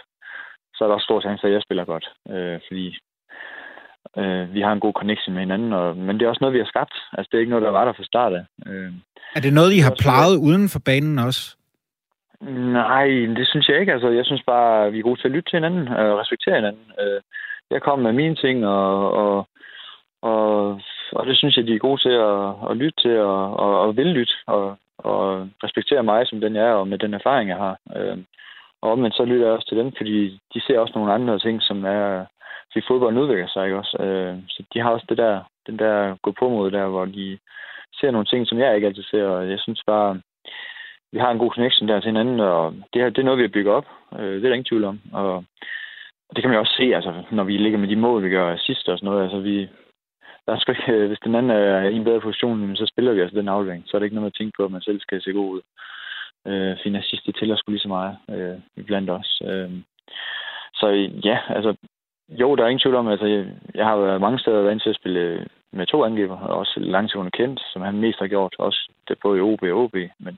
[0.75, 2.05] så er der også stor chance for, at jeg spiller godt.
[2.29, 2.97] Øh, fordi
[4.17, 6.63] øh, vi har en god connection med hinanden, og, men det er også noget, vi
[6.63, 6.95] har skabt.
[7.13, 8.45] Altså, det er ikke noget, der var der fra start af.
[8.67, 8.91] Øh,
[9.35, 11.55] er det noget, I har plejet uden for banen også?
[12.79, 13.93] Nej, det synes jeg ikke.
[13.93, 16.85] Altså, jeg synes bare, vi er gode til at lytte til hinanden og respektere hinanden.
[17.01, 17.21] Øh,
[17.71, 19.47] jeg kommer med mine ting, og, og,
[20.21, 23.79] og, og det synes jeg, de er gode til at, at lytte til og, og,
[23.81, 27.49] og vil lytte og, og respektere mig, som den jeg er, og med den erfaring,
[27.49, 27.77] jeg har.
[27.95, 28.17] Øh,
[28.81, 31.61] og omvendt så lytter jeg også til dem, fordi de ser også nogle andre ting,
[31.61, 32.25] som er...
[32.71, 34.03] Fordi fodbolden udvikler sig, ikke også?
[34.03, 37.37] Øh, så de har også det der, den der gå på mod der, hvor de
[37.99, 40.21] ser nogle ting, som jeg ikke altid ser, og jeg synes bare,
[41.11, 43.43] vi har en god connection der til hinanden, og det, her, det er noget, vi
[43.43, 43.87] har bygget op.
[44.19, 44.99] Øh, det er der ingen tvivl om.
[45.13, 45.43] Og
[46.33, 48.57] det kan man jo også se, altså, når vi ligger med de mål, vi gør
[48.57, 49.23] sidst og sådan noget.
[49.23, 49.69] Altså, vi,
[50.45, 53.21] der er sgu ikke, hvis den anden er i en bedre position, så spiller vi
[53.21, 53.83] altså den aflevering.
[53.85, 55.61] Så er det ikke noget at tænke på, at man selv skal se god ud.
[56.47, 59.41] Øh, fordi det tæller sgu lige så meget øh, blandt os.
[59.49, 59.71] Øh,
[60.73, 60.87] så
[61.23, 61.75] ja, altså,
[62.29, 64.89] jo, der er ingen tvivl om, altså, jeg, jeg har været mange steder været til
[64.89, 68.91] at spille med to angriber, og også langtidende kendt, som han mest har gjort, også
[69.07, 70.37] det både i OB og OB, men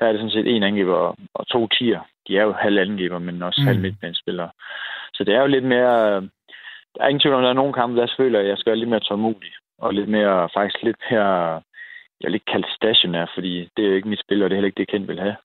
[0.00, 2.00] her er det sådan set en angriber og, og to tier.
[2.28, 3.66] De er jo halv angriber, men også mm.
[3.66, 4.50] halv midtbanespillere.
[5.14, 6.16] Så det er jo lidt mere...
[6.16, 6.22] Øh,
[6.94, 8.78] der er ingen tvivl om, der er nogle kampe, der føler, at jeg skal være
[8.78, 11.62] lidt mere tålmodig, og lidt mere, faktisk lidt mere
[12.20, 14.58] jeg vil ikke kalde stationær, fordi det er jo ikke mit spil, og det er
[14.58, 15.36] heller ikke det, Kent vil have.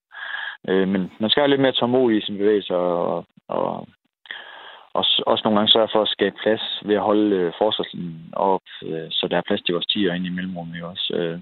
[0.67, 3.87] Øh, men man skal være lidt mere tålmodig i sin bevægelse, og, og
[4.93, 8.67] også, også nogle gange sørge for at skabe plads ved at holde øh, forsvarslinjen op,
[8.83, 11.13] øh, så der er plads til vores tiger inde i mellemrummet også.
[11.15, 11.39] Øh,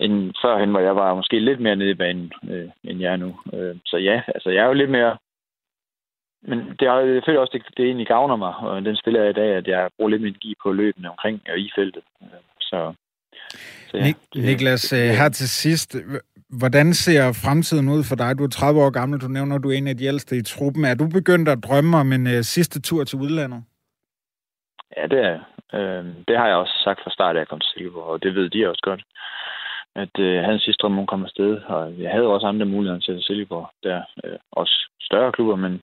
[0.00, 3.16] end førhen, hvor jeg var måske lidt mere nede i banen, øh, end jeg er
[3.16, 3.36] nu.
[3.54, 5.16] Øh, så ja, altså jeg er jo lidt mere...
[6.42, 9.30] Men det er, jeg føler også, det, det egentlig gavner mig, og den spiller jeg
[9.30, 12.02] i dag, at jeg bruger lidt mere energi på løbende omkring og i feltet.
[12.22, 12.28] Øh,
[12.60, 12.92] så
[13.90, 15.96] så ja, Nik- Niklas, øh, her til sidst,
[16.60, 18.38] hvordan ser fremtiden ud for dig?
[18.38, 20.84] Du er 30 år gammel, du nævner, du er en af de ældste i truppen.
[20.84, 23.64] Er du begyndt at drømme om en uh, sidste tur til udlandet?
[24.96, 25.38] Ja, det er
[25.74, 28.34] øh, Det har jeg også sagt fra start, at jeg kom til Silkeborg, og det
[28.34, 29.02] ved de også godt.
[30.02, 32.66] At øh, jeg havde en sidste drøm, hun kom afsted, og jeg havde også andre
[32.66, 33.70] muligheder til Silkeborg.
[33.82, 35.80] Der øh, også større klubber, men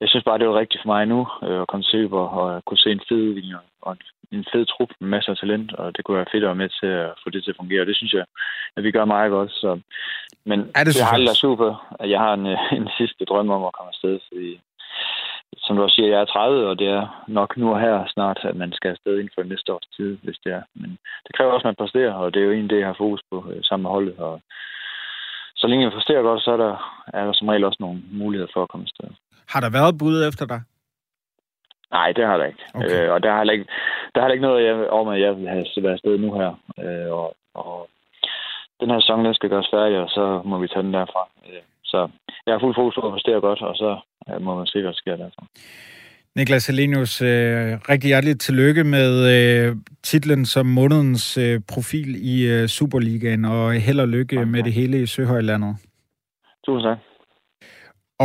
[0.00, 2.64] jeg synes bare, det var rigtigt for mig nu øh, at komme til Silkeborg og
[2.64, 3.96] kunne se en fed udvikling og
[4.32, 6.70] en fed trup med masser af talent, og det kunne være fedt at være med
[6.80, 7.80] til at få det til at fungere.
[7.80, 8.24] Og det synes jeg,
[8.76, 9.50] at vi gør meget godt.
[9.50, 9.80] Så.
[10.44, 12.46] Men er det, det har aldrig super, at jeg har en,
[12.78, 14.60] en sidste drøm om at komme afsted, fordi
[15.72, 18.38] som du også siger, jeg er 30, og det er nok nu og her snart,
[18.50, 20.62] at man skal afsted inden for næste års tid, hvis det er.
[20.74, 20.90] Men
[21.26, 23.22] det kræver også, at man præsterer, og det er jo en det, jeg har fokus
[23.30, 24.18] på øh, sammen med holdet.
[24.18, 24.40] Og
[25.56, 26.74] så længe jeg præsterer godt, så er der,
[27.18, 29.08] er der som regel også nogle muligheder for at komme afsted.
[29.52, 30.60] Har der været bud efter dig?
[31.96, 32.64] Nej, det har der ikke.
[32.74, 33.04] Okay.
[33.04, 33.68] Øh, og der har heller ikke,
[34.14, 36.50] der har ikke noget jeg, om, at jeg vil have været afsted nu her.
[36.84, 37.88] Øh, og, og
[38.80, 41.22] den her sæson, den skal gøres færdig, og så må vi tage den derfra.
[41.48, 42.00] Øh, så
[42.46, 43.90] jeg har fuld fokus på at præstere godt, og så
[44.28, 45.46] øh, må man se, hvad der sker derfra.
[46.36, 47.28] Niklas Helenius, øh,
[47.92, 54.00] rigtig hjerteligt tillykke med øh, titlen som månedens øh, profil i øh, Superligaen, og held
[54.00, 54.50] og lykke okay.
[54.50, 55.76] med det hele i Søhøjlandet.
[56.66, 56.98] Tusind tak.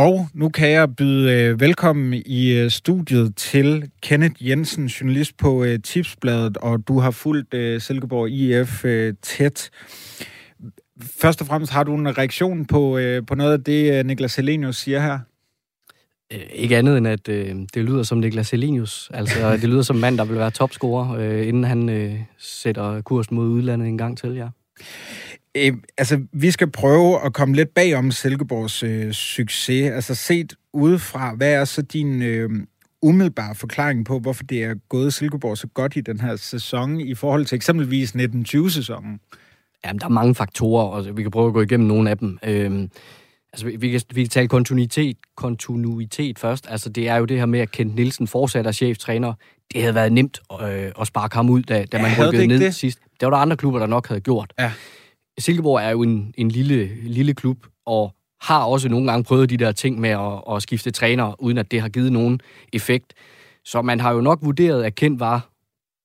[0.06, 5.64] Og nu kan jeg byde øh, velkommen i øh, studiet til Kenneth Jensen, journalist på
[5.64, 9.70] øh, Tipsbladet, og du har fulgt øh, Silkeborg IF øh, tæt.
[11.02, 14.36] Først og fremmest har du en reaktion på, øh, på noget af det, øh, Niklas
[14.36, 15.18] Helenius siger her?
[16.32, 19.10] Øh, ikke andet end, at øh, det lyder som Niklas Helenius.
[19.14, 23.00] Altså, det lyder som en mand, der vil være topscorer, øh, inden han øh, sætter
[23.00, 24.48] kurs mod udlandet en gang til, ja.
[25.54, 29.90] Øh, altså, vi skal prøve at komme lidt bag om Silkeborgs øh, succes.
[29.90, 32.50] Altså, set udefra, hvad er så din øh,
[33.02, 37.14] umiddelbare forklaring på, hvorfor det er gået Silkeborg så godt i den her sæson, i
[37.14, 39.20] forhold til eksempelvis 1920-sæsonen?
[39.84, 42.38] Jamen, der er mange faktorer, og vi kan prøve at gå igennem nogle af dem.
[42.42, 42.88] Øh,
[43.52, 46.66] Altså, vi kan, vi kan tale kontinuitet, kontinuitet først.
[46.70, 49.32] Altså, det er jo det her med, at Kent Nielsen fortsat cheftræner.
[49.72, 52.60] Det havde været nemt øh, at sparke ham ud, da, da man ja, rykkede ned
[52.60, 52.74] det?
[52.74, 52.98] sidst.
[53.20, 54.52] Det var der andre klubber, der nok havde gjort.
[54.58, 54.72] Ja.
[55.38, 59.56] Silkeborg er jo en, en lille, lille klub, og har også nogle gange prøvet de
[59.56, 62.40] der ting med at, at skifte træner, uden at det har givet nogen
[62.72, 63.14] effekt.
[63.64, 65.48] Så man har jo nok vurderet, at Kent var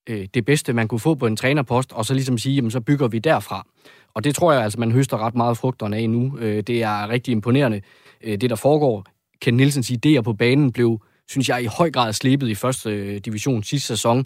[0.09, 2.81] øh, det bedste, man kunne få på en trænerpost, og så ligesom sige, jamen så
[2.81, 3.67] bygger vi derfra.
[4.13, 6.37] Og det tror jeg altså, man høster ret meget frugterne af nu.
[6.37, 7.81] Øh, det er rigtig imponerende,
[8.23, 9.05] øh, det der foregår.
[9.41, 13.17] Ken Nielsens idéer på banen blev, synes jeg, i høj grad slebet i første øh,
[13.17, 14.25] division sidste sæson.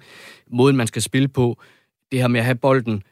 [0.52, 1.58] Måden, man skal spille på,
[2.12, 3.04] det her med at have bolden,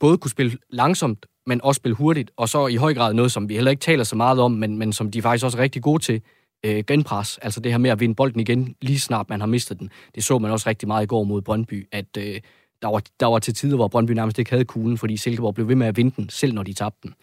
[0.00, 3.48] både kunne spille langsomt, men også spille hurtigt, og så i høj grad noget, som
[3.48, 5.82] vi heller ikke taler så meget om, men, men som de faktisk også er rigtig
[5.82, 6.22] gode til,
[6.66, 7.38] øh, genpres.
[7.38, 9.90] Altså det her med at vinde bolden igen, lige snart man har mistet den.
[10.14, 12.40] Det så man også rigtig meget i går mod Brøndby, at øh,
[12.82, 15.68] der var, der var til tider, hvor Brøndby nærmest ikke havde kuglen, fordi Silkeborg blev
[15.68, 17.14] ved med at vinde den, selv når de tabte den.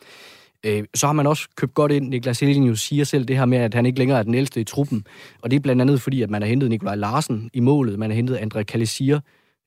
[0.65, 2.09] Øh, så har man også købt godt ind.
[2.09, 4.63] Niklas Helenius siger selv det her med, at han ikke længere er den ældste i
[4.63, 5.05] truppen.
[5.41, 7.99] Og det er blandt andet fordi, at man har hentet Nikolaj Larsen i målet.
[7.99, 9.19] Man har hentet André Kalesir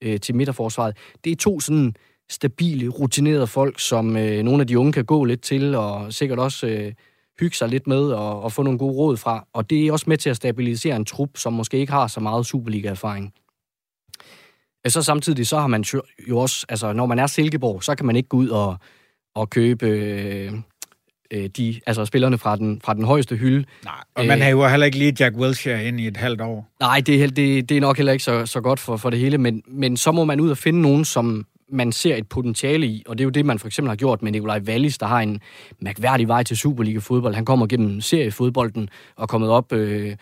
[0.03, 0.97] øh, til midterforsvaret.
[1.25, 1.95] Det er to sådan
[2.31, 6.39] stabile, rutinerede folk, som øh, nogle af de unge kan gå lidt til, og sikkert
[6.39, 6.93] også øh,
[7.41, 9.47] hygge sig lidt med og, og få nogle gode råd fra.
[9.53, 12.21] Og det er også med til at stabilisere en trup, som måske ikke har så
[12.21, 13.33] meget Superliga-erfaring.
[14.89, 15.85] Så samtidig så har man
[16.29, 18.77] jo også, altså når man er Silkeborg, så kan man ikke gå ud og,
[19.35, 20.53] og købe øh,
[21.31, 23.65] øh, de, altså spillerne fra den, fra den højeste hylde.
[23.85, 26.69] Nej, og man har jo heller ikke lige Jack Wilshere ind i et halvt år.
[26.81, 29.19] Nej, det er, det, det er nok heller ikke så, så godt for, for det
[29.19, 32.87] hele, men, men så må man ud og finde nogen, som man ser et potentiale
[32.87, 35.07] i, og det er jo det, man for eksempel har gjort med Nikolaj Wallis, der
[35.07, 35.41] har en
[35.81, 37.35] mærkværdig vej til Superliga-fodbold.
[37.35, 39.73] Han kommer gennem seriefodbolden og er kommet op...
[39.73, 40.17] Øh,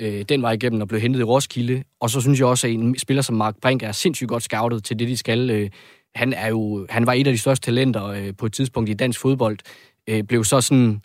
[0.00, 1.82] øh, den vej igennem og blev hentet i Roskilde.
[2.00, 4.84] Og så synes jeg også, at en spiller som Mark Brink er sindssygt godt scoutet
[4.84, 5.50] til det, de skal.
[5.50, 5.70] Øh,
[6.14, 8.94] han, er jo, han var et af de største talenter øh, på et tidspunkt i
[8.94, 9.58] dansk fodbold.
[10.08, 11.02] Øh, blev så sådan,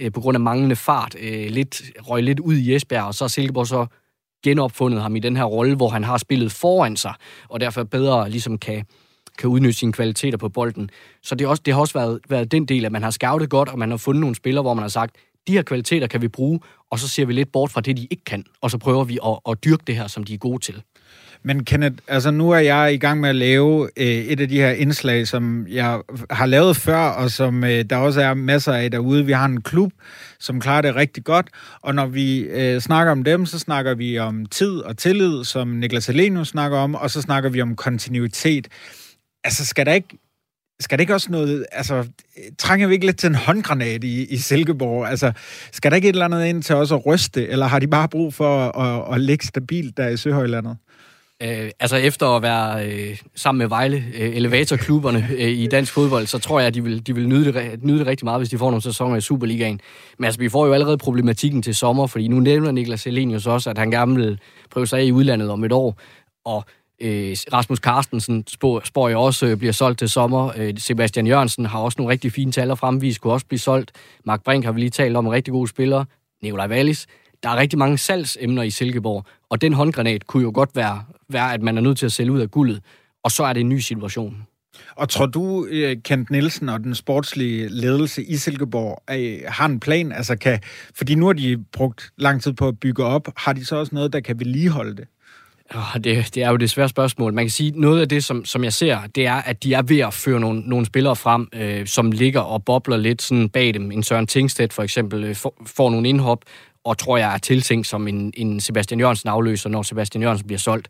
[0.00, 3.28] øh, på grund af manglende fart, øh, lidt, røg lidt ud i Esbjerg, og så
[3.28, 3.86] Silkeborg så
[4.44, 7.14] genopfundet ham i den her rolle, hvor han har spillet foran sig,
[7.48, 8.84] og derfor bedre ligesom kan,
[9.38, 10.90] kan udnytte sine kvaliteter på bolden.
[11.22, 13.50] Så det, er også, det har også været, været den del, at man har scoutet
[13.50, 15.16] godt, og man har fundet nogle spillere, hvor man har sagt,
[15.46, 18.06] de her kvaliteter kan vi bruge, og så ser vi lidt bort fra det, de
[18.10, 20.62] ikke kan, og så prøver vi at, at dyrke det her, som de er gode
[20.62, 20.82] til.
[21.46, 24.56] Men Kenneth, altså nu er jeg i gang med at lave øh, et af de
[24.56, 28.90] her indslag, som jeg har lavet før, og som øh, der også er masser af
[28.90, 29.26] derude.
[29.26, 29.92] Vi har en klub,
[30.38, 31.46] som klarer det rigtig godt,
[31.80, 35.68] og når vi øh, snakker om dem, så snakker vi om tid og tillid, som
[35.68, 38.68] Niklas Helenius snakker om, og så snakker vi om kontinuitet.
[39.44, 40.18] Altså, skal der ikke
[40.80, 42.06] skal det ikke også noget, altså,
[42.58, 45.08] trænger vi ikke lidt til en håndgranat i, i Silkeborg?
[45.08, 45.32] Altså,
[45.72, 48.08] skal der ikke et eller andet ind til os at ryste, eller har de bare
[48.08, 50.76] brug for at, at, at ligge stabilt der i Søhøjlandet?
[51.42, 56.26] Øh, altså efter at være øh, sammen med Vejle, øh, elevatorklubberne øh, i dansk fodbold,
[56.26, 58.48] så tror jeg, at de vil, de vil nyde, det, nyde det rigtig meget, hvis
[58.48, 59.80] de får nogle sæsoner i Superligaen.
[60.18, 63.70] Men altså, vi får jo allerede problematikken til sommer, fordi nu nævner Niklas Elenius også,
[63.70, 64.38] at han gerne vil
[64.70, 65.98] prøve sig af i udlandet om et år.
[66.44, 66.64] Og
[67.00, 70.52] Øh, Rasmus Carstensen spår, spår jeg også øh, bliver solgt til sommer.
[70.56, 73.92] Øh, Sebastian Jørgensen har også nogle rigtig fine tal at fremvise, kunne også blive solgt.
[74.24, 76.04] Mark Brink har vi lige talt om, en rigtig god spiller.
[76.42, 77.06] Nikolaj Wallis.
[77.42, 81.54] Der er rigtig mange salgsemner i Silkeborg, og den håndgranat kunne jo godt være, være,
[81.54, 82.82] at man er nødt til at sælge ud af guldet,
[83.22, 84.46] og så er det en ny situation.
[84.96, 89.80] Og tror du, øh, Kent Nielsen og den sportslige ledelse i Silkeborg øh, har en
[89.80, 90.12] plan?
[90.12, 90.60] Altså kan,
[90.94, 93.28] fordi nu har de brugt lang tid på at bygge op.
[93.36, 95.08] Har de så også noget, der kan vedligeholde det?
[95.72, 97.32] Det, det er jo det svære spørgsmål.
[97.32, 99.82] Man kan sige, noget af det, som, som jeg ser, det er, at de er
[99.82, 103.74] ved at føre nogle, nogle spillere frem, øh, som ligger og bobler lidt sådan bag
[103.74, 103.92] dem.
[103.92, 106.44] En Søren Tingstedt for eksempel øh, får nogle indhop,
[106.84, 110.58] og tror jeg er tiltænkt som en, en Sebastian Jørgensen afløser, når Sebastian Jørgensen bliver
[110.58, 110.88] solgt.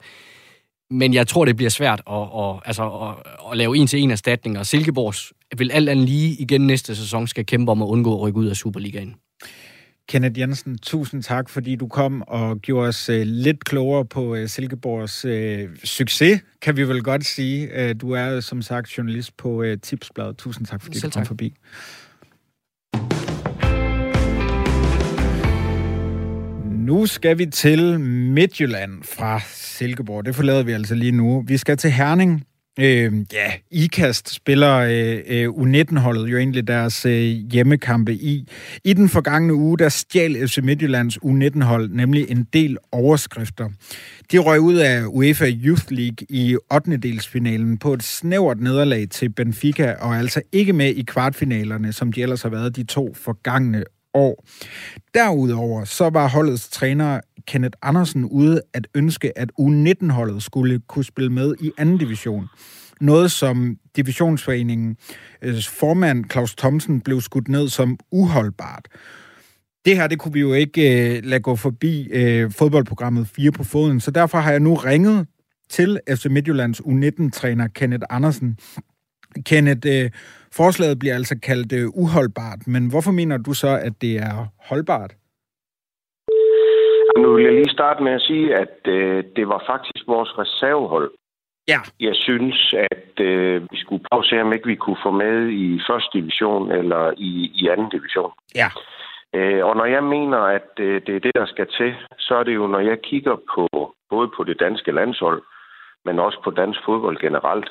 [0.90, 4.62] Men jeg tror, det bliver svært at, at, altså, at, at lave en-til-en erstatninger.
[4.62, 8.38] Silkeborgs vil alt andet lige igen næste sæson skal kæmpe om at undgå at rykke
[8.38, 9.14] ud af Superligaen.
[10.08, 14.48] Kenneth Jensen, tusind tak, fordi du kom og gjorde os øh, lidt klogere på øh,
[14.48, 17.68] Silkeborgs øh, succes, kan vi vel godt sige.
[17.80, 20.36] Øh, du er som sagt journalist på øh, Tipsbladet.
[20.36, 21.26] Tusind tak, fordi Selv du kom tak.
[21.26, 21.54] forbi.
[26.70, 30.24] Nu skal vi til Midtjylland fra Silkeborg.
[30.24, 31.44] Det forlader vi altså lige nu.
[31.46, 32.44] Vi skal til Herning,
[32.78, 38.48] Øh, ja, IKAST spiller øh, øh U19-holdet jo egentlig deres øh, hjemmekampe i.
[38.84, 43.68] I den forgangne uge, der stjal FC Midtjyllands U19-hold nemlig en del overskrifter.
[44.32, 46.96] De røg ud af UEFA Youth League i 8.
[46.96, 52.22] delsfinalen på et snævert nederlag til Benfica, og altså ikke med i kvartfinalerne, som de
[52.22, 53.84] ellers har været de to forgangne
[54.14, 54.44] år.
[55.14, 61.32] Derudover så var holdets træner Kenneth Andersen ude at ønske, at U19-holdet skulle kunne spille
[61.32, 62.48] med i anden division.
[63.00, 64.98] Noget, som divisionsforeningens
[65.42, 68.88] øh, formand Claus Thomsen blev skudt ned som uholdbart.
[69.84, 73.64] Det her, det kunne vi jo ikke øh, lade gå forbi øh, fodboldprogrammet 4 på
[73.64, 75.26] foden, så derfor har jeg nu ringet
[75.70, 78.58] til FC Midtjyllands U19-træner Kenneth Andersen.
[79.46, 80.10] Kenneth, øh,
[80.52, 85.14] forslaget bliver altså kaldt øh, uholdbart, men hvorfor mener du så, at det er holdbart?
[87.18, 91.10] Nu vil jeg lige starte med at sige, at øh, det var faktisk vores reservehold.
[91.68, 91.80] Ja.
[92.00, 95.48] Jeg synes, at øh, vi skulle prøve at se, om ikke vi kunne få med
[95.48, 98.32] i første division eller i, i anden division.
[98.54, 98.68] Ja.
[99.34, 102.42] Øh, og når jeg mener, at øh, det er det, der skal til, så er
[102.42, 105.42] det jo, når jeg kigger på både på det danske landshold,
[106.04, 107.70] men også på dansk fodbold generelt.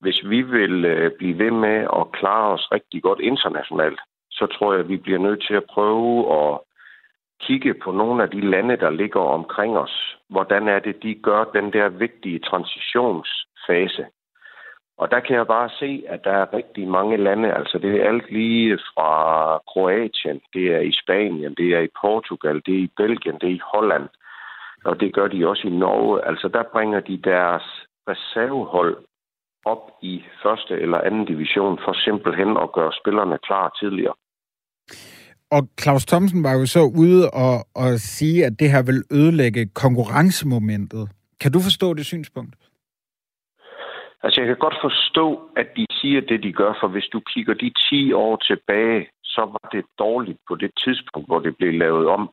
[0.00, 4.72] Hvis vi vil øh, blive ved med at klare os rigtig godt internationalt, så tror
[4.72, 6.58] jeg, at vi bliver nødt til at prøve at
[7.42, 10.16] kigge på nogle af de lande, der ligger omkring os.
[10.28, 14.06] Hvordan er det, de gør den der vigtige transitionsfase?
[14.98, 18.08] Og der kan jeg bare se, at der er rigtig mange lande, altså det er
[18.08, 19.12] alt lige fra
[19.58, 23.54] Kroatien, det er i Spanien, det er i Portugal, det er i Belgien, det er
[23.54, 24.08] i Holland,
[24.84, 26.24] og det gør de også i Norge.
[26.26, 27.62] Altså der bringer de deres
[28.08, 28.96] reservehold
[29.64, 34.14] op i første eller anden division for simpelthen at gøre spillerne klar tidligere.
[35.54, 39.66] Og Claus Thomsen var jo så ude og, og sige, at det her vil ødelægge
[39.84, 41.04] konkurrencemomentet.
[41.40, 42.54] Kan du forstå det synspunkt?
[44.24, 47.54] Altså, jeg kan godt forstå, at de siger det, de gør, for hvis du kigger
[47.54, 52.06] de 10 år tilbage, så var det dårligt på det tidspunkt, hvor det blev lavet
[52.06, 52.30] om.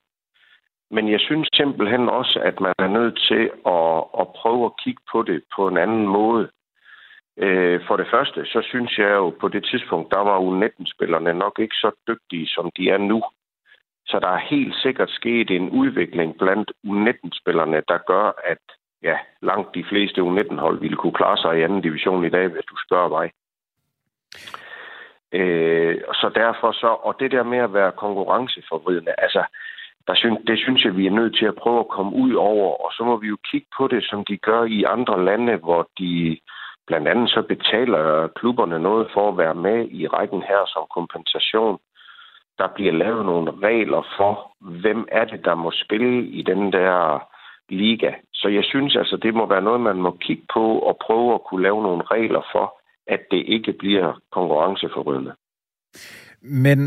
[0.91, 3.43] Men jeg synes simpelthen også, at man er nødt til
[3.77, 6.49] at, at prøve at kigge på det på en anden måde.
[7.39, 11.59] Øh, for det første, så synes jeg jo på det tidspunkt, der var U19-spillerne nok
[11.59, 13.23] ikke så dygtige, som de er nu.
[14.05, 18.63] Så der er helt sikkert sket en udvikling blandt U19-spillerne, der gør, at
[19.03, 22.65] ja, langt de fleste U19-hold ville kunne klare sig i anden division i dag, hvis
[22.69, 23.31] du spørger mig.
[25.31, 29.43] Øh, så derfor så, og det der med at være konkurrenceforvridende, altså,
[30.07, 32.85] der synes, det synes jeg, vi er nødt til at prøve at komme ud over,
[32.85, 35.89] og så må vi jo kigge på det, som de gør i andre lande, hvor
[35.99, 36.39] de
[36.89, 41.77] blandt andet så betaler klubberne noget for at være med i rækken her som kompensation.
[42.59, 44.33] Der bliver lavet nogle regler for,
[44.83, 46.93] hvem er det, der må spille i den der
[47.69, 48.11] liga.
[48.33, 51.43] Så jeg synes altså, det må være noget, man må kigge på og prøve at
[51.47, 52.65] kunne lave nogle regler for,
[53.07, 55.33] at det ikke bliver konkurrenceforrydende.
[56.41, 56.79] Men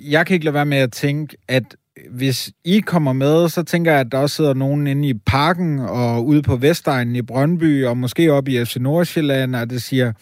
[0.00, 1.76] jeg kan ikke lade være med at tænke, at
[2.10, 5.78] hvis I kommer med, så tænker jeg, at der også sidder nogen inde i parken
[5.78, 10.12] og ude på Vestegnen i Brøndby, og måske op i FC Nordsjælland, og det siger,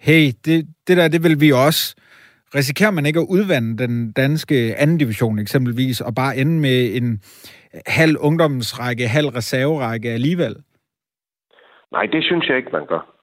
[0.00, 1.96] hey, det, det der, det vil vi også.
[2.54, 7.20] Risikerer man ikke at udvande den danske anden division eksempelvis, og bare ende med en
[7.86, 10.56] halv ungdomsrække, halv reserverække alligevel?
[11.92, 13.16] Nej, det synes jeg ikke, man gør.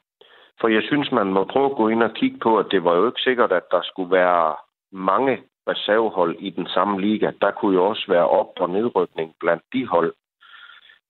[0.62, 2.96] For jeg synes, man må prøve at gå ind og kigge på, at det var
[2.96, 4.56] jo ikke sikkert, at der skulle være
[4.92, 7.32] mange reservehold i den samme liga.
[7.41, 10.13] Der kunne jo også være op- og nedrykning blandt de hold.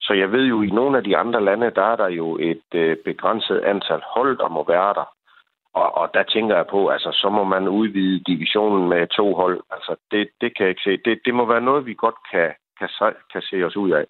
[0.02, 2.68] Så jeg ved jo, i nogle af de andre lande, der er der jo et
[2.74, 5.08] øh, begrænset antal hold, der må være der.
[5.74, 9.60] Og, og der tænker jeg på, altså så må man udvide divisionen med to hold.
[9.72, 10.98] Altså det, det kan jeg ikke se.
[11.06, 12.90] Det, det må være noget, vi godt kan, kan,
[13.32, 14.06] kan se os ud af.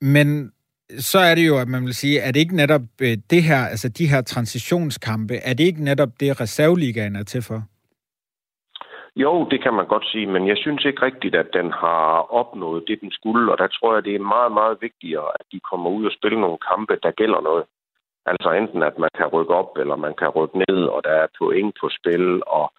[0.00, 0.52] Men
[0.98, 3.66] så er det jo, at man vil sige, at det ikke netop øh, det her,
[3.66, 7.62] altså de her transitionskampe, er det ikke netop det, reserveligaen er til for?
[9.16, 12.84] Jo, det kan man godt sige, men jeg synes ikke rigtigt, at den har opnået
[12.88, 15.90] det, den skulle, og der tror jeg, det er meget, meget vigtigere, at de kommer
[15.90, 17.64] ud og spiller nogle kampe, der gælder noget.
[18.26, 21.26] Altså enten, at man kan rykke op, eller man kan rykke ned, og der er
[21.38, 22.72] point på spil, og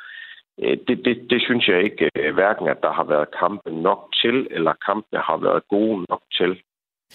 [0.63, 4.01] øh, det, det, det synes jeg ikke, øh, hverken at der har været kampe nok
[4.21, 6.51] til, eller kampe har været gode nok til.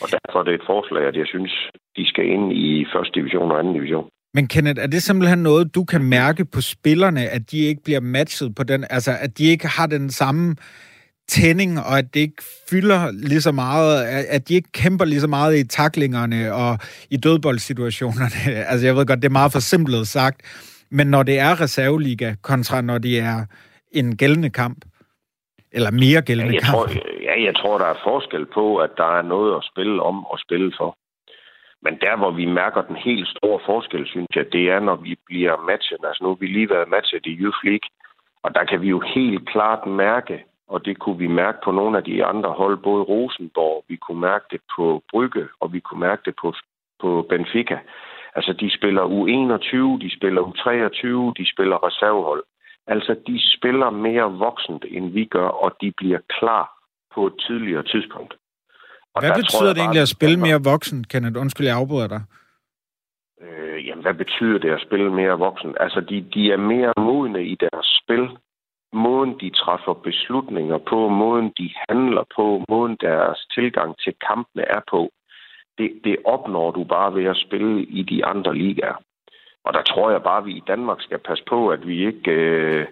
[0.02, 1.52] Og derfor er det et forslag, at jeg synes,
[1.96, 4.10] de skal ind i første division og anden division.
[4.34, 8.00] Men Kenneth, er det simpelthen noget, du kan mærke på spillerne, at de ikke bliver
[8.00, 10.56] matchet på den, altså at de ikke har den samme
[11.28, 15.26] tænding, og at det ikke fylder lige så meget, at de ikke kæmper lige så
[15.26, 16.78] meget i taklingerne og
[17.10, 18.60] i dødboldsituationerne.
[18.70, 20.38] Altså jeg ved godt, det er meget for simpelt sagt,
[20.90, 23.44] men når det er reserveliga kontra når det er
[23.92, 24.84] en gældende kamp,
[25.72, 26.74] eller mere gældende ja, jeg kamp.
[26.74, 26.88] Tror,
[27.22, 30.38] ja, jeg tror, der er forskel på, at der er noget at spille om og
[30.38, 30.96] spille for.
[31.82, 35.18] Men der, hvor vi mærker den helt store forskel, synes jeg, det er, når vi
[35.26, 35.98] bliver matchet.
[36.04, 37.88] Altså nu har vi lige været matchet i Youth League,
[38.42, 41.98] og der kan vi jo helt klart mærke, og det kunne vi mærke på nogle
[41.98, 46.00] af de andre hold, både Rosenborg, vi kunne mærke det på Brygge, og vi kunne
[46.00, 46.54] mærke det på,
[47.00, 47.78] på Benfica.
[48.34, 52.42] Altså, de spiller U21, de spiller U23, de spiller reservehold.
[52.86, 56.80] Altså, de spiller mere voksent, end vi gør, og de bliver klar
[57.14, 58.34] på et tidligere tidspunkt.
[59.14, 61.40] Og hvad betyder det egentlig at spille mere voksen, Kenneth?
[61.40, 62.22] Undskyld, jeg afbryder dig.
[63.42, 65.74] Øh, jamen, hvad betyder det at spille mere voksen?
[65.80, 68.28] Altså, de, de er mere modne i deres spil.
[68.92, 74.80] Måden, de træffer beslutninger på, måden, de handler på, måden, deres tilgang til kampene er
[74.90, 75.10] på,
[75.78, 78.98] det, det opnår du bare ved at spille i de andre ligaer.
[79.64, 82.30] Og der tror jeg bare, at vi i Danmark skal passe på, at vi ikke...
[82.30, 82.86] Øh,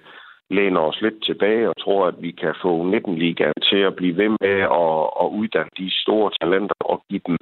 [0.51, 4.31] læner os lidt tilbage og tror, at vi kan få 19-ligaen til at blive ved
[4.45, 7.37] med at, at uddanne de store talenter og give dem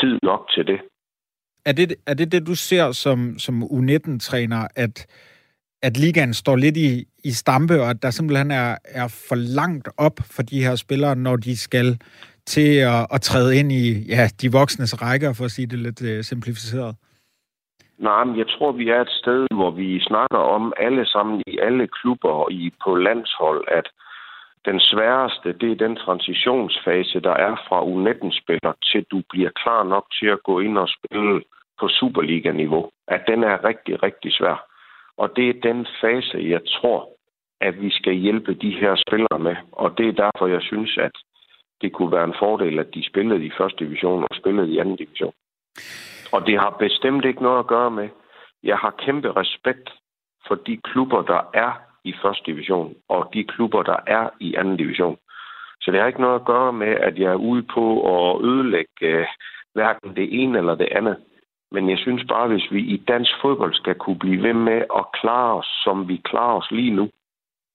[0.00, 0.80] tid nok til det.
[1.64, 5.06] Er det er det, det du ser som, som U19-træner, at,
[5.82, 9.88] at ligaen står lidt i, i stampe, og at der simpelthen er, er for langt
[9.96, 11.98] op for de her spillere, når de skal
[12.46, 16.02] til at, at træde ind i ja, de voksnes rækker, for at sige det lidt
[16.02, 16.96] øh, simplificeret?
[18.02, 21.58] Nej, men jeg tror, vi er et sted, hvor vi snakker om alle sammen i
[21.58, 23.88] alle klubber og i, på landshold, at
[24.64, 30.06] den sværeste, det er den transitionsfase, der er fra U19-spiller til du bliver klar nok
[30.18, 31.42] til at gå ind og spille
[31.80, 32.90] på Superliga-niveau.
[33.08, 34.66] At den er rigtig, rigtig svær.
[35.16, 37.08] Og det er den fase, jeg tror,
[37.60, 39.56] at vi skal hjælpe de her spillere med.
[39.72, 41.12] Og det er derfor, jeg synes, at
[41.80, 44.96] det kunne være en fordel, at de spillede i første division og spillede i anden
[44.96, 45.32] division.
[46.32, 48.08] Og det har bestemt ikke noget at gøre med.
[48.62, 49.90] Jeg har kæmpe respekt
[50.46, 51.72] for de klubber, der er
[52.04, 55.16] i første division, og de klubber, der er i anden division.
[55.80, 59.20] Så det har ikke noget at gøre med, at jeg er ude på at ødelægge
[59.20, 59.26] uh,
[59.74, 61.16] hverken det ene eller det andet.
[61.70, 65.04] Men jeg synes bare, hvis vi i dansk fodbold skal kunne blive ved med at
[65.20, 67.08] klare os, som vi klarer os lige nu,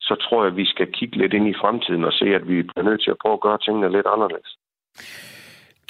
[0.01, 2.63] så tror jeg, at vi skal kigge lidt ind i fremtiden og se, at vi
[2.63, 4.57] bliver nødt til at prøve at gøre tingene lidt anderledes.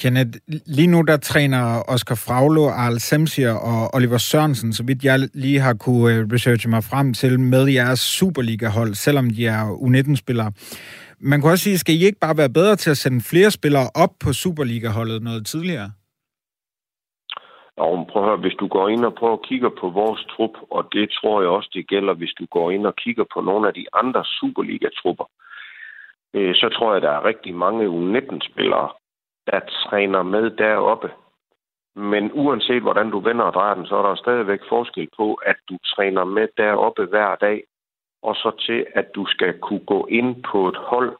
[0.01, 0.33] Kenneth,
[0.77, 5.59] lige nu der træner Oscar Fraglo, Arl Semsier og Oliver Sørensen, så vidt jeg lige
[5.59, 10.51] har kunne øh, researche mig frem til, med jeres Superliga-hold, selvom de er U19-spillere.
[11.19, 13.87] Man kan også sige, skal I ikke bare være bedre til at sende flere spillere
[14.03, 15.89] op på Superliga-holdet noget tidligere?
[17.77, 20.55] Jo, prøv at høre, hvis du går ind og prøver at kigge på vores trup,
[20.71, 23.67] og det tror jeg også, det gælder, hvis du går ind og kigger på nogle
[23.67, 25.27] af de andre Superliga-trupper,
[26.33, 28.89] øh, så tror jeg, der er rigtig mange U19-spillere,
[29.51, 31.11] der træner med deroppe.
[31.95, 35.55] Men uanset hvordan du vender og drejer den, så er der stadigvæk forskel på, at
[35.69, 37.63] du træner med deroppe hver dag,
[38.23, 41.17] og så til, at du skal kunne gå ind på et hold,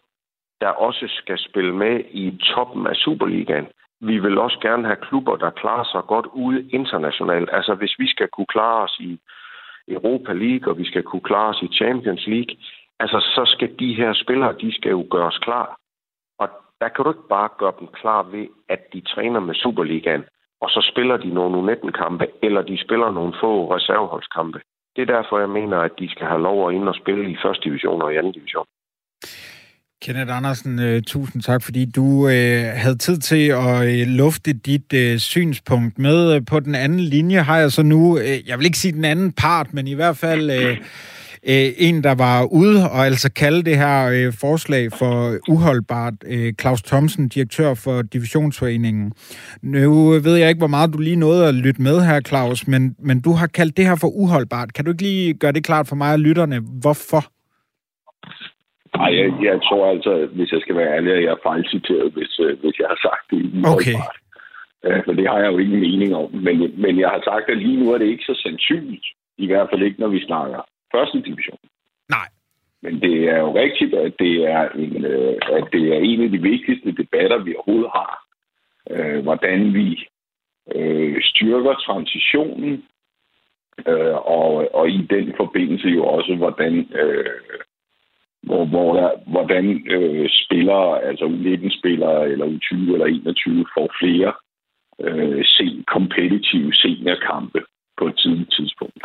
[0.61, 3.67] der også skal spille med i toppen af Superligaen.
[4.01, 7.49] Vi vil også gerne have klubber, der klarer sig godt ude internationalt.
[7.53, 9.19] Altså hvis vi skal kunne klare os i
[9.88, 12.55] Europa League, og vi skal kunne klare os i Champions League,
[12.99, 15.78] altså så skal de her spillere, de skal jo gøres klar
[16.82, 20.23] der kan du ikke bare gøre dem klar ved, at de træner med Superligaen,
[20.61, 24.59] og så spiller de nogle U19-kampe, eller de spiller nogle få reserveholdskampe.
[24.95, 27.38] Det er derfor, jeg mener, at de skal have lov at ind og spille i
[27.43, 28.65] første division og i anden division.
[30.01, 34.93] Kenneth Andersen, uh, tusind tak, fordi du øh, havde tid til at uh, lufte dit
[34.93, 36.36] øh, synspunkt med.
[36.36, 39.05] Øh, på den anden linje har jeg så nu, øh, jeg vil ikke sige den
[39.05, 40.78] anden part, men i hvert fald øh,
[41.52, 45.14] øh, en, der var ude og altså kalde det her øh, forslag for
[45.54, 46.14] uholdbart.
[46.34, 49.06] Øh, Claus Thomsen, direktør for Divisionsforeningen.
[49.62, 52.95] Nu ved jeg ikke, hvor meget du lige nåede at lytte med her, Claus, men,
[53.00, 54.74] men du har kaldt det her for uholdbart.
[54.74, 57.22] Kan du ikke lige gøre det klart for mig og lytterne, hvorfor?
[58.98, 62.32] Nej, jeg, jeg tror altså, hvis jeg skal være ærlig, at jeg er fejlciteret, hvis,
[62.45, 63.39] øh, hvis jeg har sagt det
[63.76, 63.98] Okay.
[64.86, 66.28] Øh, for det har jeg jo ikke mening om.
[66.45, 69.08] Men, men jeg har sagt, at lige nu er det ikke så sandsynligt.
[69.38, 70.62] I hvert fald ikke, når vi snakker
[70.95, 71.59] første division.
[72.09, 72.27] Nej.
[72.81, 76.29] Men det er jo rigtigt, at det er en, øh, at det er en af
[76.29, 78.23] de vigtigste debatter, vi overhovedet har.
[78.91, 80.07] Øh, hvordan vi
[80.75, 82.83] øh, styrker transitionen,
[83.88, 87.25] øh, og, og i den forbindelse jo også, hvordan, øh,
[88.43, 94.33] hvor, hvor der, hvordan øh, spillere, altså U19-spillere eller U20 eller 21, får flere
[94.99, 97.61] øh, se kompetitive seniorkampe
[97.97, 99.03] på et tidligt tidspunkt.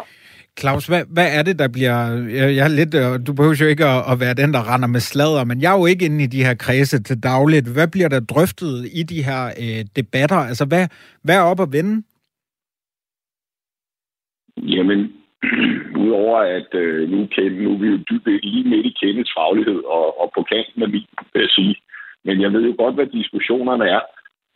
[0.60, 1.96] Claus, hvad, hvad er det, der bliver...
[2.38, 4.88] Jeg, jeg er lidt, øh, du behøver jo ikke at, at være den, der render
[4.88, 7.66] med sladder, men jeg er jo ikke inde i de her kredse til dagligt.
[7.76, 10.40] Hvad bliver der drøftet i de her øh, debatter?
[10.50, 10.84] Altså, hvad,
[11.24, 11.94] hvad er op at vende?
[14.74, 15.00] Jamen,
[16.04, 19.80] udover at øh, nu, kende, nu er vi jo dybt lige midt i kendets faglighed
[19.96, 21.74] og, og på kanten af min, vil jeg sige.
[22.24, 24.02] Men jeg ved jo godt, hvad diskussionerne er.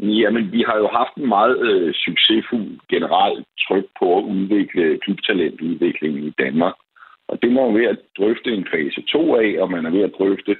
[0.00, 6.24] Jamen, vi har jo haft en meget øh, succesfuld generelt tryk på at udvikle klubtalentudviklingen
[6.24, 6.74] i Danmark.
[7.28, 10.02] Og det må jo være at drøfte en fase 2 af, og man er ved
[10.02, 10.56] at drøfte,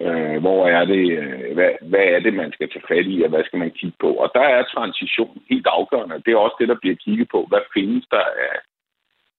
[0.00, 3.28] øh, hvor er det, øh, hvad, hvad er det, man skal tage fat i, og
[3.28, 4.10] hvad skal man kigge på.
[4.14, 6.22] Og der er transition helt afgørende.
[6.26, 7.46] Det er også det, der bliver kigget på.
[7.48, 8.56] Hvad findes der af,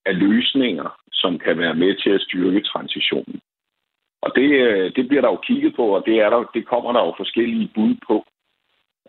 [0.05, 3.39] af løsninger, som kan være med til at styrke transitionen?
[4.21, 6.91] Og det, øh, det bliver der jo kigget på, og det, er der, det kommer
[6.93, 8.25] der jo forskellige bud på.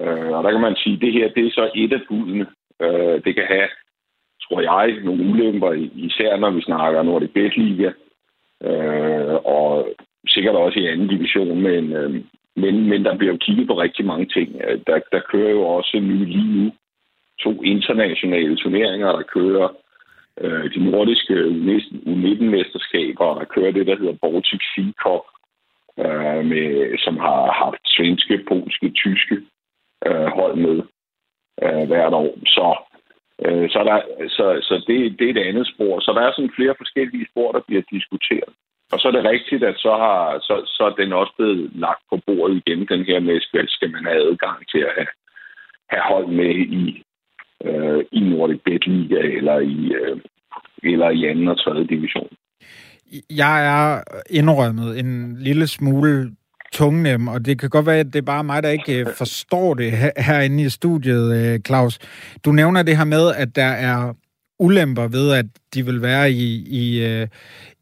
[0.01, 2.47] Øh, og der kan man sige, at det her det er så et af budene.
[2.83, 3.69] Øh, det kan have,
[4.43, 7.91] tror jeg, nogle ulemper, især når vi snakker Nordic Bet Liga,
[8.65, 9.89] øh, og
[10.29, 12.11] sikkert også i anden division, men, øh,
[12.57, 14.61] men, men der bliver jo kigget på rigtig mange ting.
[14.65, 16.73] Øh, der, der kører jo også nu, lige nu
[17.41, 19.69] to internationale turneringer, der kører
[20.41, 21.35] øh, de nordiske
[22.13, 25.25] U19-mesterskaber, og der kører det, der hedder Baltic Sea Cup,
[25.99, 29.37] øh, med, som har haft svenske, polske, tyske
[30.07, 30.79] øh, hold med
[31.65, 32.33] øh, hvert år.
[32.57, 32.69] Så,
[33.45, 33.99] øh, så, der,
[34.37, 36.01] så, så det, det er et andet spor.
[36.01, 38.53] Så der er sådan flere forskellige spor, der bliver diskuteret.
[38.93, 42.03] Og så er det rigtigt, at så, har, så, så er den også blevet lagt
[42.11, 45.13] på bordet igen, den her med, skal, skal man have adgang til at have,
[45.91, 47.05] have hold med i,
[47.65, 50.21] øh, i Nordic Bet Liga eller i, øh,
[50.83, 52.29] eller i anden og tredje division.
[53.31, 54.01] Jeg er
[54.31, 56.31] indrømmet en lille smule
[56.73, 59.75] tungnem, og det kan godt være, at det er bare mig, der ikke øh, forstår
[59.75, 61.99] det herinde i studiet, øh, Claus.
[62.45, 64.15] Du nævner det her med, at der er
[64.59, 66.49] ulemper ved, at de vil være i,
[66.83, 67.27] i, øh,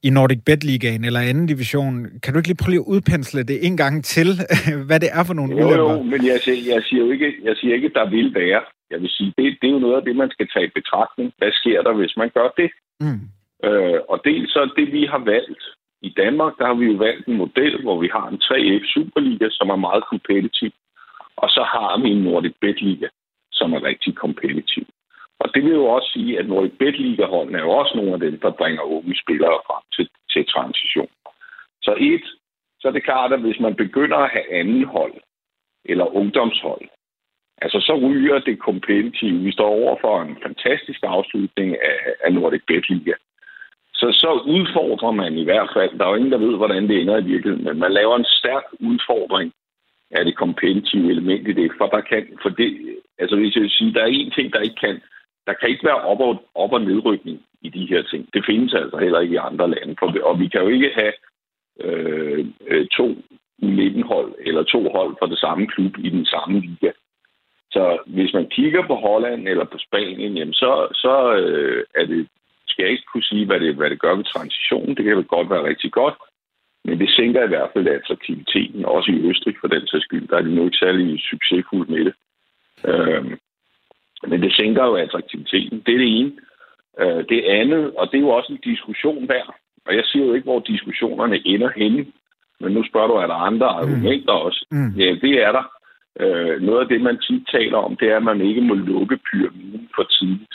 [0.03, 1.95] i Nordic Bet Ligaen eller anden division.
[2.23, 4.29] Kan du ikke lige prøve at udpensle det en gang til,
[4.89, 5.93] hvad det er for nogle jo, ulemper?
[5.93, 8.63] Jo, men jeg siger, jeg siger jo ikke, jeg siger ikke, at der vil være.
[8.91, 11.33] Jeg vil sige, det, det er jo noget af det, man skal tage i betragtning.
[11.39, 12.71] Hvad sker der, hvis man gør det?
[13.01, 13.21] Mm.
[13.69, 15.65] Øh, og dels så det, vi har valgt,
[16.03, 19.49] i Danmark, der har vi jo valgt en model, hvor vi har en 3F Superliga,
[19.51, 20.73] som er meget kompetitiv,
[21.37, 23.09] og så har vi en Nordic Bet Liga,
[23.53, 24.87] som er rigtig kompetitiv.
[25.39, 28.21] Og det vil jo også sige, at Nordic Bet Liga-holdene er jo også nogle af
[28.21, 31.13] dem, der bringer unge spillere frem til, til transition.
[31.83, 32.25] Så et,
[32.81, 35.15] så er det klart, at hvis man begynder at have anden hold,
[35.85, 36.89] eller ungdomshold,
[37.63, 39.39] altså så ryger det kompetitive.
[39.39, 43.13] Vi står over for en fantastisk afslutning af, af Nordic Bet Liga.
[44.03, 47.01] Så, så udfordrer man i hvert fald, der er jo ingen, der ved, hvordan det
[47.01, 49.53] ender i virkeligheden, men man laver en stærk udfordring
[50.11, 53.71] af det kompetitive element i det, for der kan, for det, altså hvis jeg vil
[53.71, 55.01] sige, der er en ting, der ikke kan,
[55.47, 58.29] der kan ikke være op- og, op- og nedrykning i de her ting.
[58.35, 61.13] Det findes altså heller ikke i andre lande, for, og vi kan jo ikke have
[61.81, 63.07] øh, øh to
[63.63, 66.91] 19-hold eller to hold fra det samme klub i den samme liga.
[67.71, 72.29] Så hvis man kigger på Holland eller på Spanien, jamen så, så øh, er det
[72.73, 74.97] skal jeg ikke kunne sige, hvad det, hvad det gør ved transitionen.
[74.97, 76.15] Det kan vel godt være rigtig godt.
[76.85, 80.29] Men det sænker i hvert fald attraktiviteten, også i Østrig for den sags skyld.
[80.29, 82.15] Der er de nu ikke særlig succesfulde med det.
[82.91, 83.39] Øhm,
[84.31, 85.83] men det sænker jo attraktiviteten.
[85.87, 86.33] Det er det ene.
[87.01, 89.45] Øh, det andet, og det er jo også en diskussion der,
[89.87, 92.07] og jeg siger jo ikke, hvor diskussionerne ender henne,
[92.61, 93.79] men nu spørger du, er der andre mm.
[93.79, 94.67] argumenter også?
[94.71, 94.93] Mm.
[95.03, 95.65] Ja, det er der.
[96.21, 99.19] Øh, noget af det, man tit taler om, det er, at man ikke må lukke
[99.29, 100.55] pyramiden for tidligt.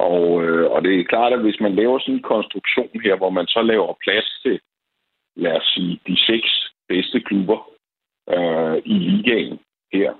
[0.00, 3.30] Og, øh, og det er klart, at hvis man laver sådan en konstruktion her, hvor
[3.30, 4.60] man så laver plads til,
[5.36, 6.50] lad os sige, de seks
[6.88, 7.58] bedste klubber
[8.34, 9.58] øh, i ligaen
[9.92, 10.12] her,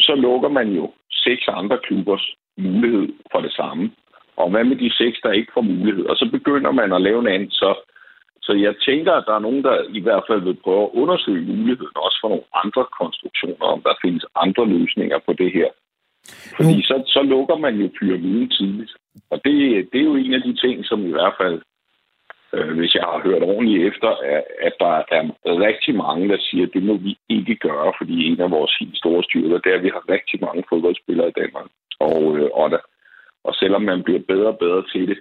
[0.00, 3.92] så lukker man jo seks andre klubbers mulighed for det samme.
[4.36, 6.04] Og hvad med de seks, der ikke får mulighed?
[6.06, 7.50] Og så begynder man at lave en anden.
[7.50, 7.74] Så,
[8.42, 11.46] så jeg tænker, at der er nogen, der i hvert fald vil prøve at undersøge
[11.46, 15.68] muligheden også for nogle andre konstruktioner, om der findes andre løsninger på det her.
[16.56, 18.92] Fordi så, så lukker man jo pyramiden tidligt.
[19.30, 19.54] Og det,
[19.92, 21.60] det er jo en af de ting, som i hvert fald,
[22.54, 25.24] øh, hvis jeg har hørt ordentligt efter, er, at der er
[25.68, 28.96] rigtig mange, der siger, at det må vi ikke gøre, fordi en af vores helt
[28.96, 31.68] store styrker, det er, at vi har rigtig mange fodboldspillere i Danmark.
[32.00, 32.78] Og, øh, og, der,
[33.44, 35.18] og selvom man bliver bedre og bedre til det,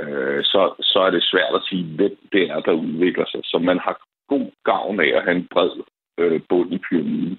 [0.00, 3.40] øh, så, så er det svært at sige, hvem det er, der udvikler sig.
[3.44, 3.96] Så man har
[4.28, 5.70] god gavn af at have en bred
[6.18, 7.38] øh, bund i pyramiden.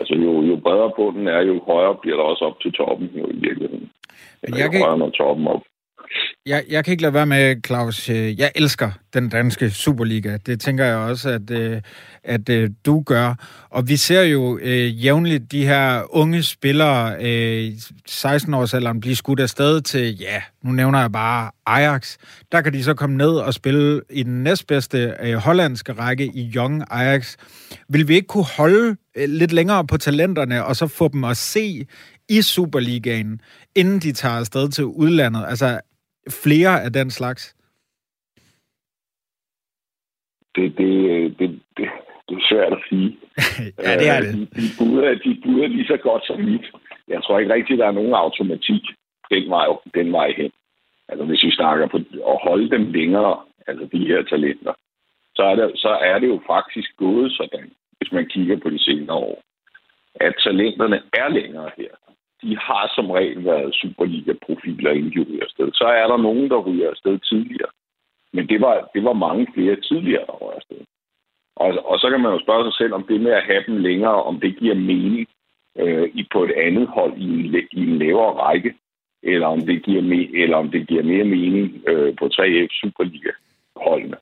[0.00, 3.26] Altså jo, jo bredere bunden er, jo højere bliver der også op til toppen jo,
[3.26, 3.90] i virkeligheden.
[4.42, 4.80] Eller jeg kan...
[4.80, 5.62] højere når toppen op.
[6.48, 8.08] Jeg, jeg kan ikke lade være med, Claus.
[8.08, 10.36] Øh, jeg elsker den danske Superliga.
[10.46, 11.80] Det tænker jeg også, at, øh,
[12.24, 13.34] at øh, du gør.
[13.70, 17.72] Og vi ser jo øh, jævnligt de her unge spillere, øh,
[18.10, 22.16] 16-årsalderen, blive skudt afsted til, ja, nu nævner jeg bare Ajax.
[22.52, 26.52] Der kan de så komme ned og spille i den næstbedste øh, hollandske række i
[26.56, 27.36] Young Ajax.
[27.88, 31.36] Vil vi ikke kunne holde øh, lidt længere på talenterne, og så få dem at
[31.36, 31.86] se
[32.28, 33.40] i Superligaen,
[33.74, 35.44] inden de tager afsted til udlandet?
[35.48, 35.80] Altså,
[36.44, 37.56] flere af den slags?
[40.54, 40.90] Det, det,
[41.38, 41.88] det, det,
[42.28, 43.18] det er svært at sige.
[43.86, 44.34] ja, det er det.
[44.34, 46.66] De, de, buder, de buder lige så godt som mit.
[47.08, 48.82] Jeg tror ikke rigtigt, der er nogen automatik
[49.30, 50.50] den vej, den vej hen.
[51.08, 51.96] Altså hvis vi snakker på
[52.32, 54.74] at holde dem længere, altså de her talenter,
[55.36, 58.84] så er det, så er det jo faktisk gået sådan, hvis man kigger på de
[58.84, 59.42] senere år,
[60.14, 61.94] at talenterne er længere her.
[62.42, 65.68] De har som regel været Superliga-profiler, inden de ryger afsted.
[65.72, 67.70] Så er der nogen, der ryger afsted tidligere.
[68.32, 70.80] Men det var, det var mange flere tidligere, der ryger afsted.
[71.56, 73.76] Og, og så kan man jo spørge sig selv, om det med at have dem
[73.76, 75.26] længere, om det giver mening
[75.78, 78.74] øh, i på et andet hold i en, i en lavere række,
[79.22, 84.16] eller om det giver, me, eller om det giver mere mening øh, på 3F Superliga-holdene.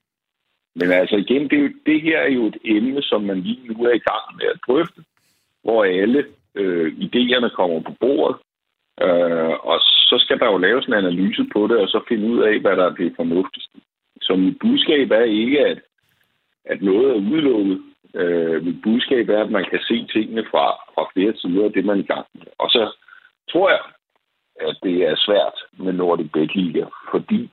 [0.74, 3.94] Men altså igen, det, det her er jo et emne, som man lige nu er
[3.94, 5.00] i gang med at drøfte,
[5.62, 8.36] hvor alle øh, idéerne kommer på bordet,
[9.00, 12.40] øh, og så skal der jo laves en analyse på det, og så finde ud
[12.42, 13.78] af, hvad der er det fornuftigste.
[14.22, 15.80] Så mit budskab er ikke, at,
[16.64, 17.82] at noget er udelukket.
[18.14, 21.84] Øh, mit budskab er, at man kan se tingene fra, fra flere sider af det,
[21.84, 22.46] man er i gang med.
[22.58, 22.92] Og så
[23.52, 23.80] tror jeg,
[24.60, 27.50] at det er svært med Nordic Bet Liga, fordi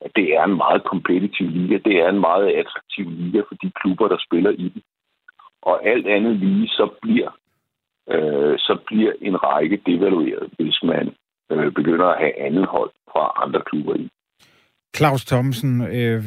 [0.00, 1.78] at det er en meget kompetitiv liga.
[1.84, 4.82] Det er en meget attraktiv liga for de klubber, der spiller i den.
[5.62, 7.30] Og alt andet lige, så bliver,
[8.14, 11.14] øh, så bliver en række devalueret, hvis man
[11.52, 14.08] øh, begynder at have andet hold fra andre klubber i.
[14.96, 16.22] Claus Thomsen, øh,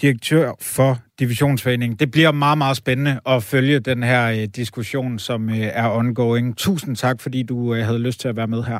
[0.00, 0.46] direktør
[0.76, 1.98] for Divisionsforeningen.
[1.98, 6.56] Det bliver meget, meget spændende at følge den her øh, diskussion, som øh, er ongoing.
[6.58, 8.78] Tusind tak, fordi du øh, havde lyst til at være med her.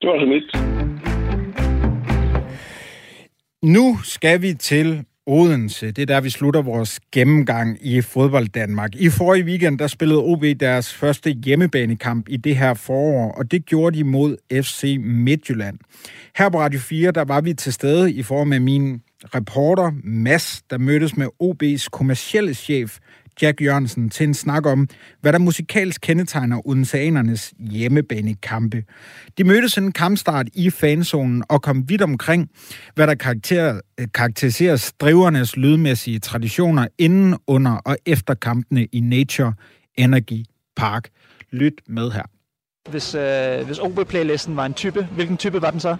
[0.00, 0.48] Det var så lidt.
[3.62, 5.90] Nu skal vi til Odense.
[5.90, 8.94] Det er der, vi slutter vores gennemgang i fodbold Danmark.
[8.94, 13.66] I forrige weekend, der spillede OB deres første hjemmebanekamp i det her forår, og det
[13.66, 15.78] gjorde de mod FC Midtjylland.
[16.36, 19.00] Her på Radio 4, der var vi til stede i form af min
[19.34, 22.98] reporter Mass, der mødtes med OB's kommercielle chef
[23.42, 24.88] Jack Jørgensen til en snak om,
[25.20, 28.84] hvad der musikalsk kendetegner Odenseanernes hjemmebanekampe.
[29.38, 32.50] De mødtes en kampstart i fanzonen og kom vidt omkring,
[32.94, 33.80] hvad der karakter,
[34.14, 39.52] karakteriserer strivernes lydmæssige traditioner inden, under og efter kampene i Nature
[39.94, 40.44] Energy
[40.76, 41.08] Park.
[41.52, 42.22] Lyt med her.
[42.90, 45.96] Hvis, øh, hvis OB-playlisten var en type, hvilken type var den så?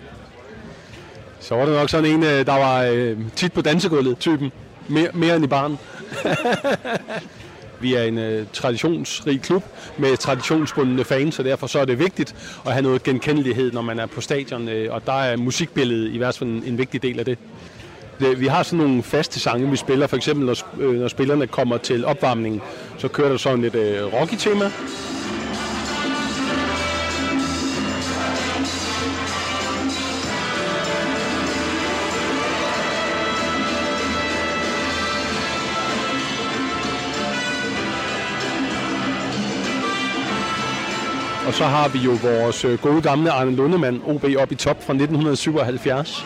[1.41, 4.53] Så var det nok sådan en, øh, der var øh, tit på dansegulvet, typen.
[4.89, 5.77] Mere, mere end i baren.
[7.81, 9.65] Vi er en uh, traditionsrig klub
[9.99, 12.35] med traditionsbundne fans, og derfor så er det vigtigt
[12.67, 16.19] at have noget genkendelighed, når man er på stadion, uh, og der er musikbilledet i
[16.19, 17.39] hvert fald en, en vigtig del af det.
[18.21, 18.41] det.
[18.41, 20.07] Vi har sådan nogle faste sange, vi spiller.
[20.07, 20.57] For eksempel, når,
[20.89, 22.61] uh, når spillerne kommer til opvarmningen,
[22.99, 24.71] så kører der sådan et uh, rocky-tema.
[41.59, 44.93] Så har vi jo vores øh, gode gamle Arne Lundemand, OB op i top fra
[44.93, 46.25] 1977.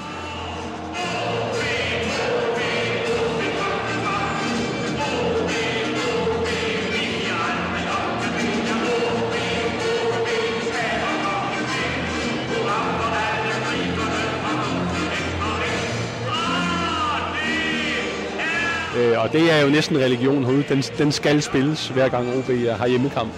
[18.96, 20.64] Øh, og det er jo næsten religion herude.
[20.68, 23.32] Den, den skal spilles hver gang OB har hjemmekamp.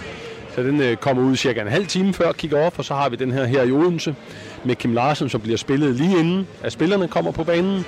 [0.55, 3.15] Så den øh, kommer ud cirka en halv time før kick-off, og så har vi
[3.15, 4.15] den her her i Odense
[4.63, 7.85] med Kim Larsen, som bliver spillet lige inden, at spillerne kommer på banen.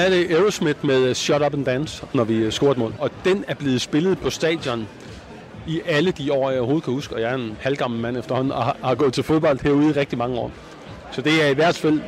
[0.00, 2.94] Er det Aerosmith med øh, Shut Up and Dance, når vi øh, scorer et mål.
[2.98, 4.88] Og den er blevet spillet på stadion
[5.66, 7.14] i alle de år, jeg overhovedet kan huske.
[7.14, 9.92] Og jeg er en halvgammel mand efterhånden og har, har gået til fodbold herude i
[9.92, 10.50] rigtig mange år.
[11.12, 12.00] Så det er i hvert fald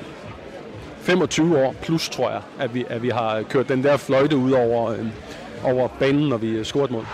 [1.01, 4.53] 25 år plus, tror jeg, at vi, at vi har kørt den der fløjte ud
[4.53, 5.07] over, øh,
[5.65, 7.07] over banen, når vi øh, scorer et mål.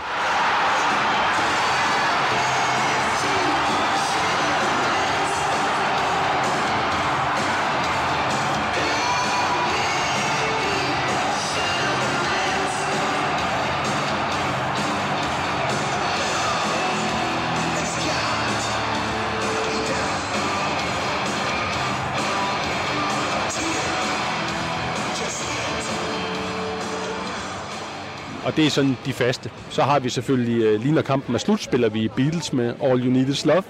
[28.49, 29.49] Og det er sådan de faste.
[29.69, 33.05] Så har vi selvfølgelig, øh, lige når kampen er slut, spiller vi Beatles med All
[33.05, 33.63] You Need Is Love.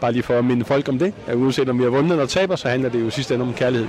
[0.00, 1.14] Bare lige for at minde folk om det.
[1.26, 3.54] At uanset om vi har vundet eller taber, så handler det jo sidst ende om
[3.54, 3.88] kærlighed.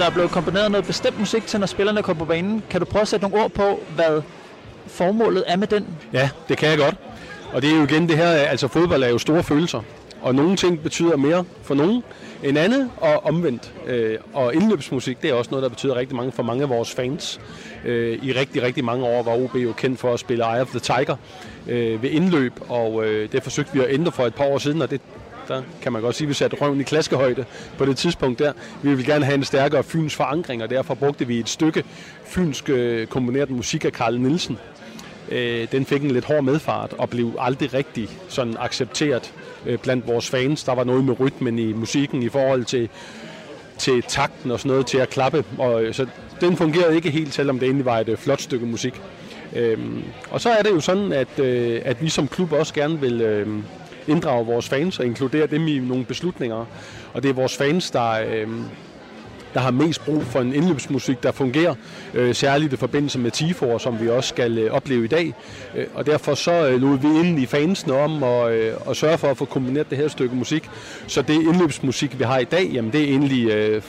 [0.00, 2.62] Der er blevet komponeret noget bestemt musik til, når spillerne kommer på banen.
[2.70, 4.22] Kan du prøve at sætte nogle ord på, hvad
[4.86, 5.86] formålet er med den?
[6.12, 6.94] Ja, det kan jeg godt.
[7.52, 9.82] Og det er jo igen det her, altså fodbold er jo store følelser.
[10.22, 12.02] Og nogle ting betyder mere for nogen
[12.42, 13.72] end andet, og omvendt.
[13.86, 16.90] Øh, og indløbsmusik, det er også noget, der betyder rigtig mange for mange af vores
[16.90, 17.40] fans.
[17.84, 20.68] Øh, I rigtig, rigtig mange år var OB jo kendt for at spille Eye of
[20.68, 21.16] the Tiger
[21.68, 24.82] øh, ved indløb, og øh, det forsøgte vi at ændre for et par år siden,
[24.82, 25.00] og det
[25.50, 27.44] der kan man godt sige, at vi satte røven i klaskehøjde
[27.78, 28.52] på det tidspunkt der.
[28.82, 31.84] Vi ville gerne have en stærkere fyns forankring, og derfor brugte vi et stykke
[32.24, 34.58] fynsk øh, komponeret musik af Karl Nielsen.
[35.30, 39.32] Øh, den fik en lidt hård medfart og blev aldrig rigtig sådan accepteret
[39.66, 40.64] øh, blandt vores fans.
[40.64, 42.88] Der var noget med rytmen i musikken i forhold til,
[43.78, 45.44] til takten og sådan noget til at klappe.
[45.58, 46.06] Og, så
[46.40, 49.00] den fungerede ikke helt, selvom det egentlig var et flot stykke musik.
[49.56, 53.00] Øhm, og så er det jo sådan, at, øh, at vi som klub også gerne
[53.00, 53.48] vil øh,
[54.10, 56.66] inddrage vores fans og inkludere dem i nogle beslutninger.
[57.12, 58.48] Og det er vores fans, der, øh,
[59.54, 61.74] der har mest brug for en indløbsmusik, der fungerer,
[62.14, 65.34] øh, særligt i forbindelse med TIFOR, som vi også skal øh, opleve i dag.
[65.76, 69.18] Øh, og derfor så øh, lod vi ind i fansene om og, øh, og sørge
[69.18, 70.70] for at få kombineret det her stykke musik.
[71.06, 73.82] Så det indløbsmusik, vi har i dag, jamen det er egentlig øh,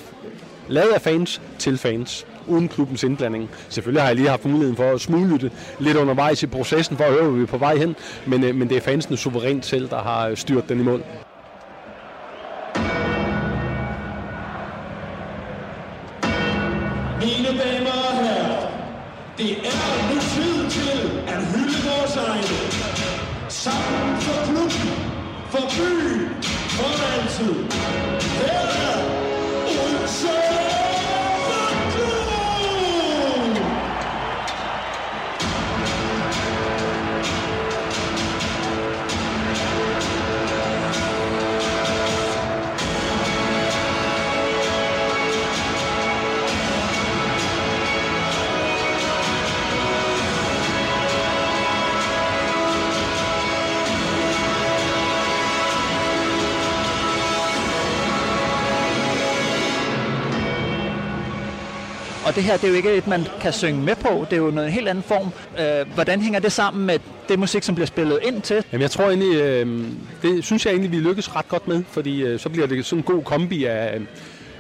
[0.68, 3.50] lavet af fans til fans uden klubbens indblanding.
[3.70, 7.12] Selvfølgelig har jeg lige haft muligheden for at smuglytte lidt undervejs i processen for at
[7.12, 9.89] høre, hvor vi er på vej hen, men, øh, men det er fansene suverænt selv,
[9.89, 11.04] der har øh, styrt den i mål.
[62.52, 64.26] Her, det er jo ikke et, man kan synge med på.
[64.30, 65.28] Det er jo noget helt anden form.
[65.60, 66.99] Øh, hvordan hænger det sammen med
[67.30, 68.64] det musik, som bliver spillet ind til?
[68.72, 69.84] Jamen jeg tror egentlig, øh,
[70.22, 72.99] det synes jeg egentlig, vi lykkes ret godt med, fordi øh, så bliver det sådan
[72.99, 74.02] en god kombi af,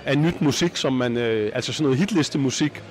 [0.05, 2.81] af nyt musik, som man, øh, altså sådan noget hitliste musik,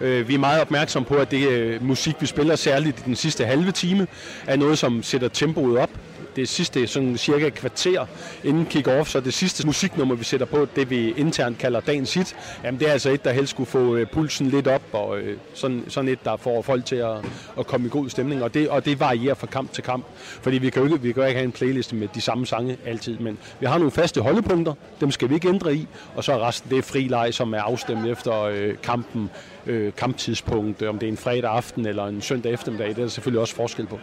[0.00, 3.16] Øh, vi er meget opmærksom på, at det øh, musik, vi spiller særligt i den
[3.16, 4.06] sidste halve time,
[4.46, 5.90] er noget, som sætter tempoet op.
[6.36, 8.06] Det sidste sådan cirka kvarter
[8.44, 12.36] inden kick-off, så det sidste musiknummer, vi sætter på, det vi internt kalder dagens hit,
[12.64, 15.36] jamen det er altså et, der helst skulle få øh, pulsen lidt op, og øh,
[15.54, 17.16] sådan, sådan et, der får folk til at,
[17.58, 20.58] at komme i god stemning, og det, og det varierer fra kamp til kamp, fordi
[20.58, 22.76] vi kan jo ikke, vi kan jo ikke have en playliste med de samme sange
[22.86, 26.32] altid, men vi har nogle faste holdepunkter, dem skal vi ikke ændre i, og så
[26.32, 29.30] er resten det er fri leg, som er afstemt efter øh, kampen,
[29.66, 33.08] øh, kamptidspunkt, om det er en fredag aften eller en søndag eftermiddag, det er der
[33.08, 33.98] selvfølgelig også forskel på.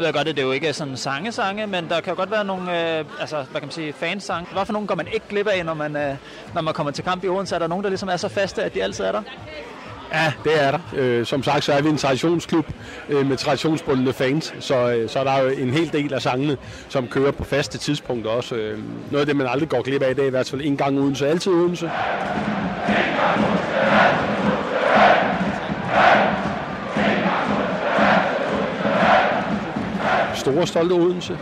[0.00, 2.98] Jeg godt, at det jo ikke sådan sange-sange, men der kan jo godt være nogle,
[2.98, 4.52] øh, altså, hvad kan man sige, fansange.
[4.52, 6.16] Hvad for nogle går man ikke glip af, når man, øh,
[6.54, 7.54] når man kommer til kamp i Odense?
[7.54, 9.22] Er der nogen, der ligesom er så faste, at de altid er der?
[10.12, 10.78] Ja, det er der.
[10.96, 12.66] Øh, som sagt, så er vi en traditionsklub
[13.08, 16.56] øh, med traditionsbundne fans, så, øh, så er der jo en hel del af sangene,
[16.88, 18.54] som kører på faste tidspunkter også.
[18.54, 18.78] Øh,
[19.10, 20.98] noget af det, man aldrig går glip af, det er i hvert fald en gang
[20.98, 21.90] uden, så altid uden så.
[30.44, 31.38] Store stolte Odense.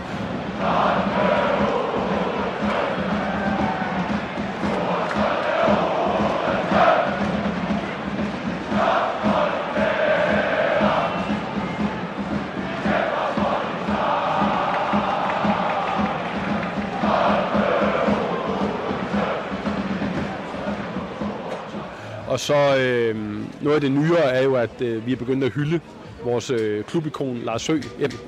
[22.29, 23.17] Og så øh,
[23.63, 25.81] noget af det nyere er jo, at øh, vi er begyndt at hylde
[26.25, 27.79] vores øh, klubikon Lars Sø,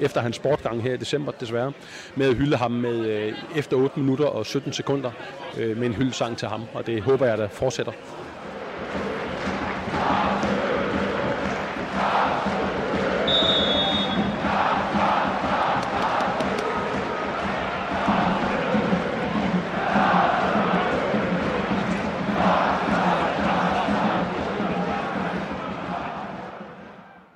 [0.01, 1.73] efter hans sportgang her i december desværre,
[2.15, 5.11] med at hylde ham med øh, efter 8 minutter og 17 sekunder
[5.59, 7.93] øh, med en hyldesang til ham, og det håber jeg, der fortsætter.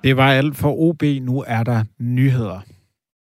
[0.03, 1.03] Det var alt for OB.
[1.21, 2.59] Nu er der nyheder.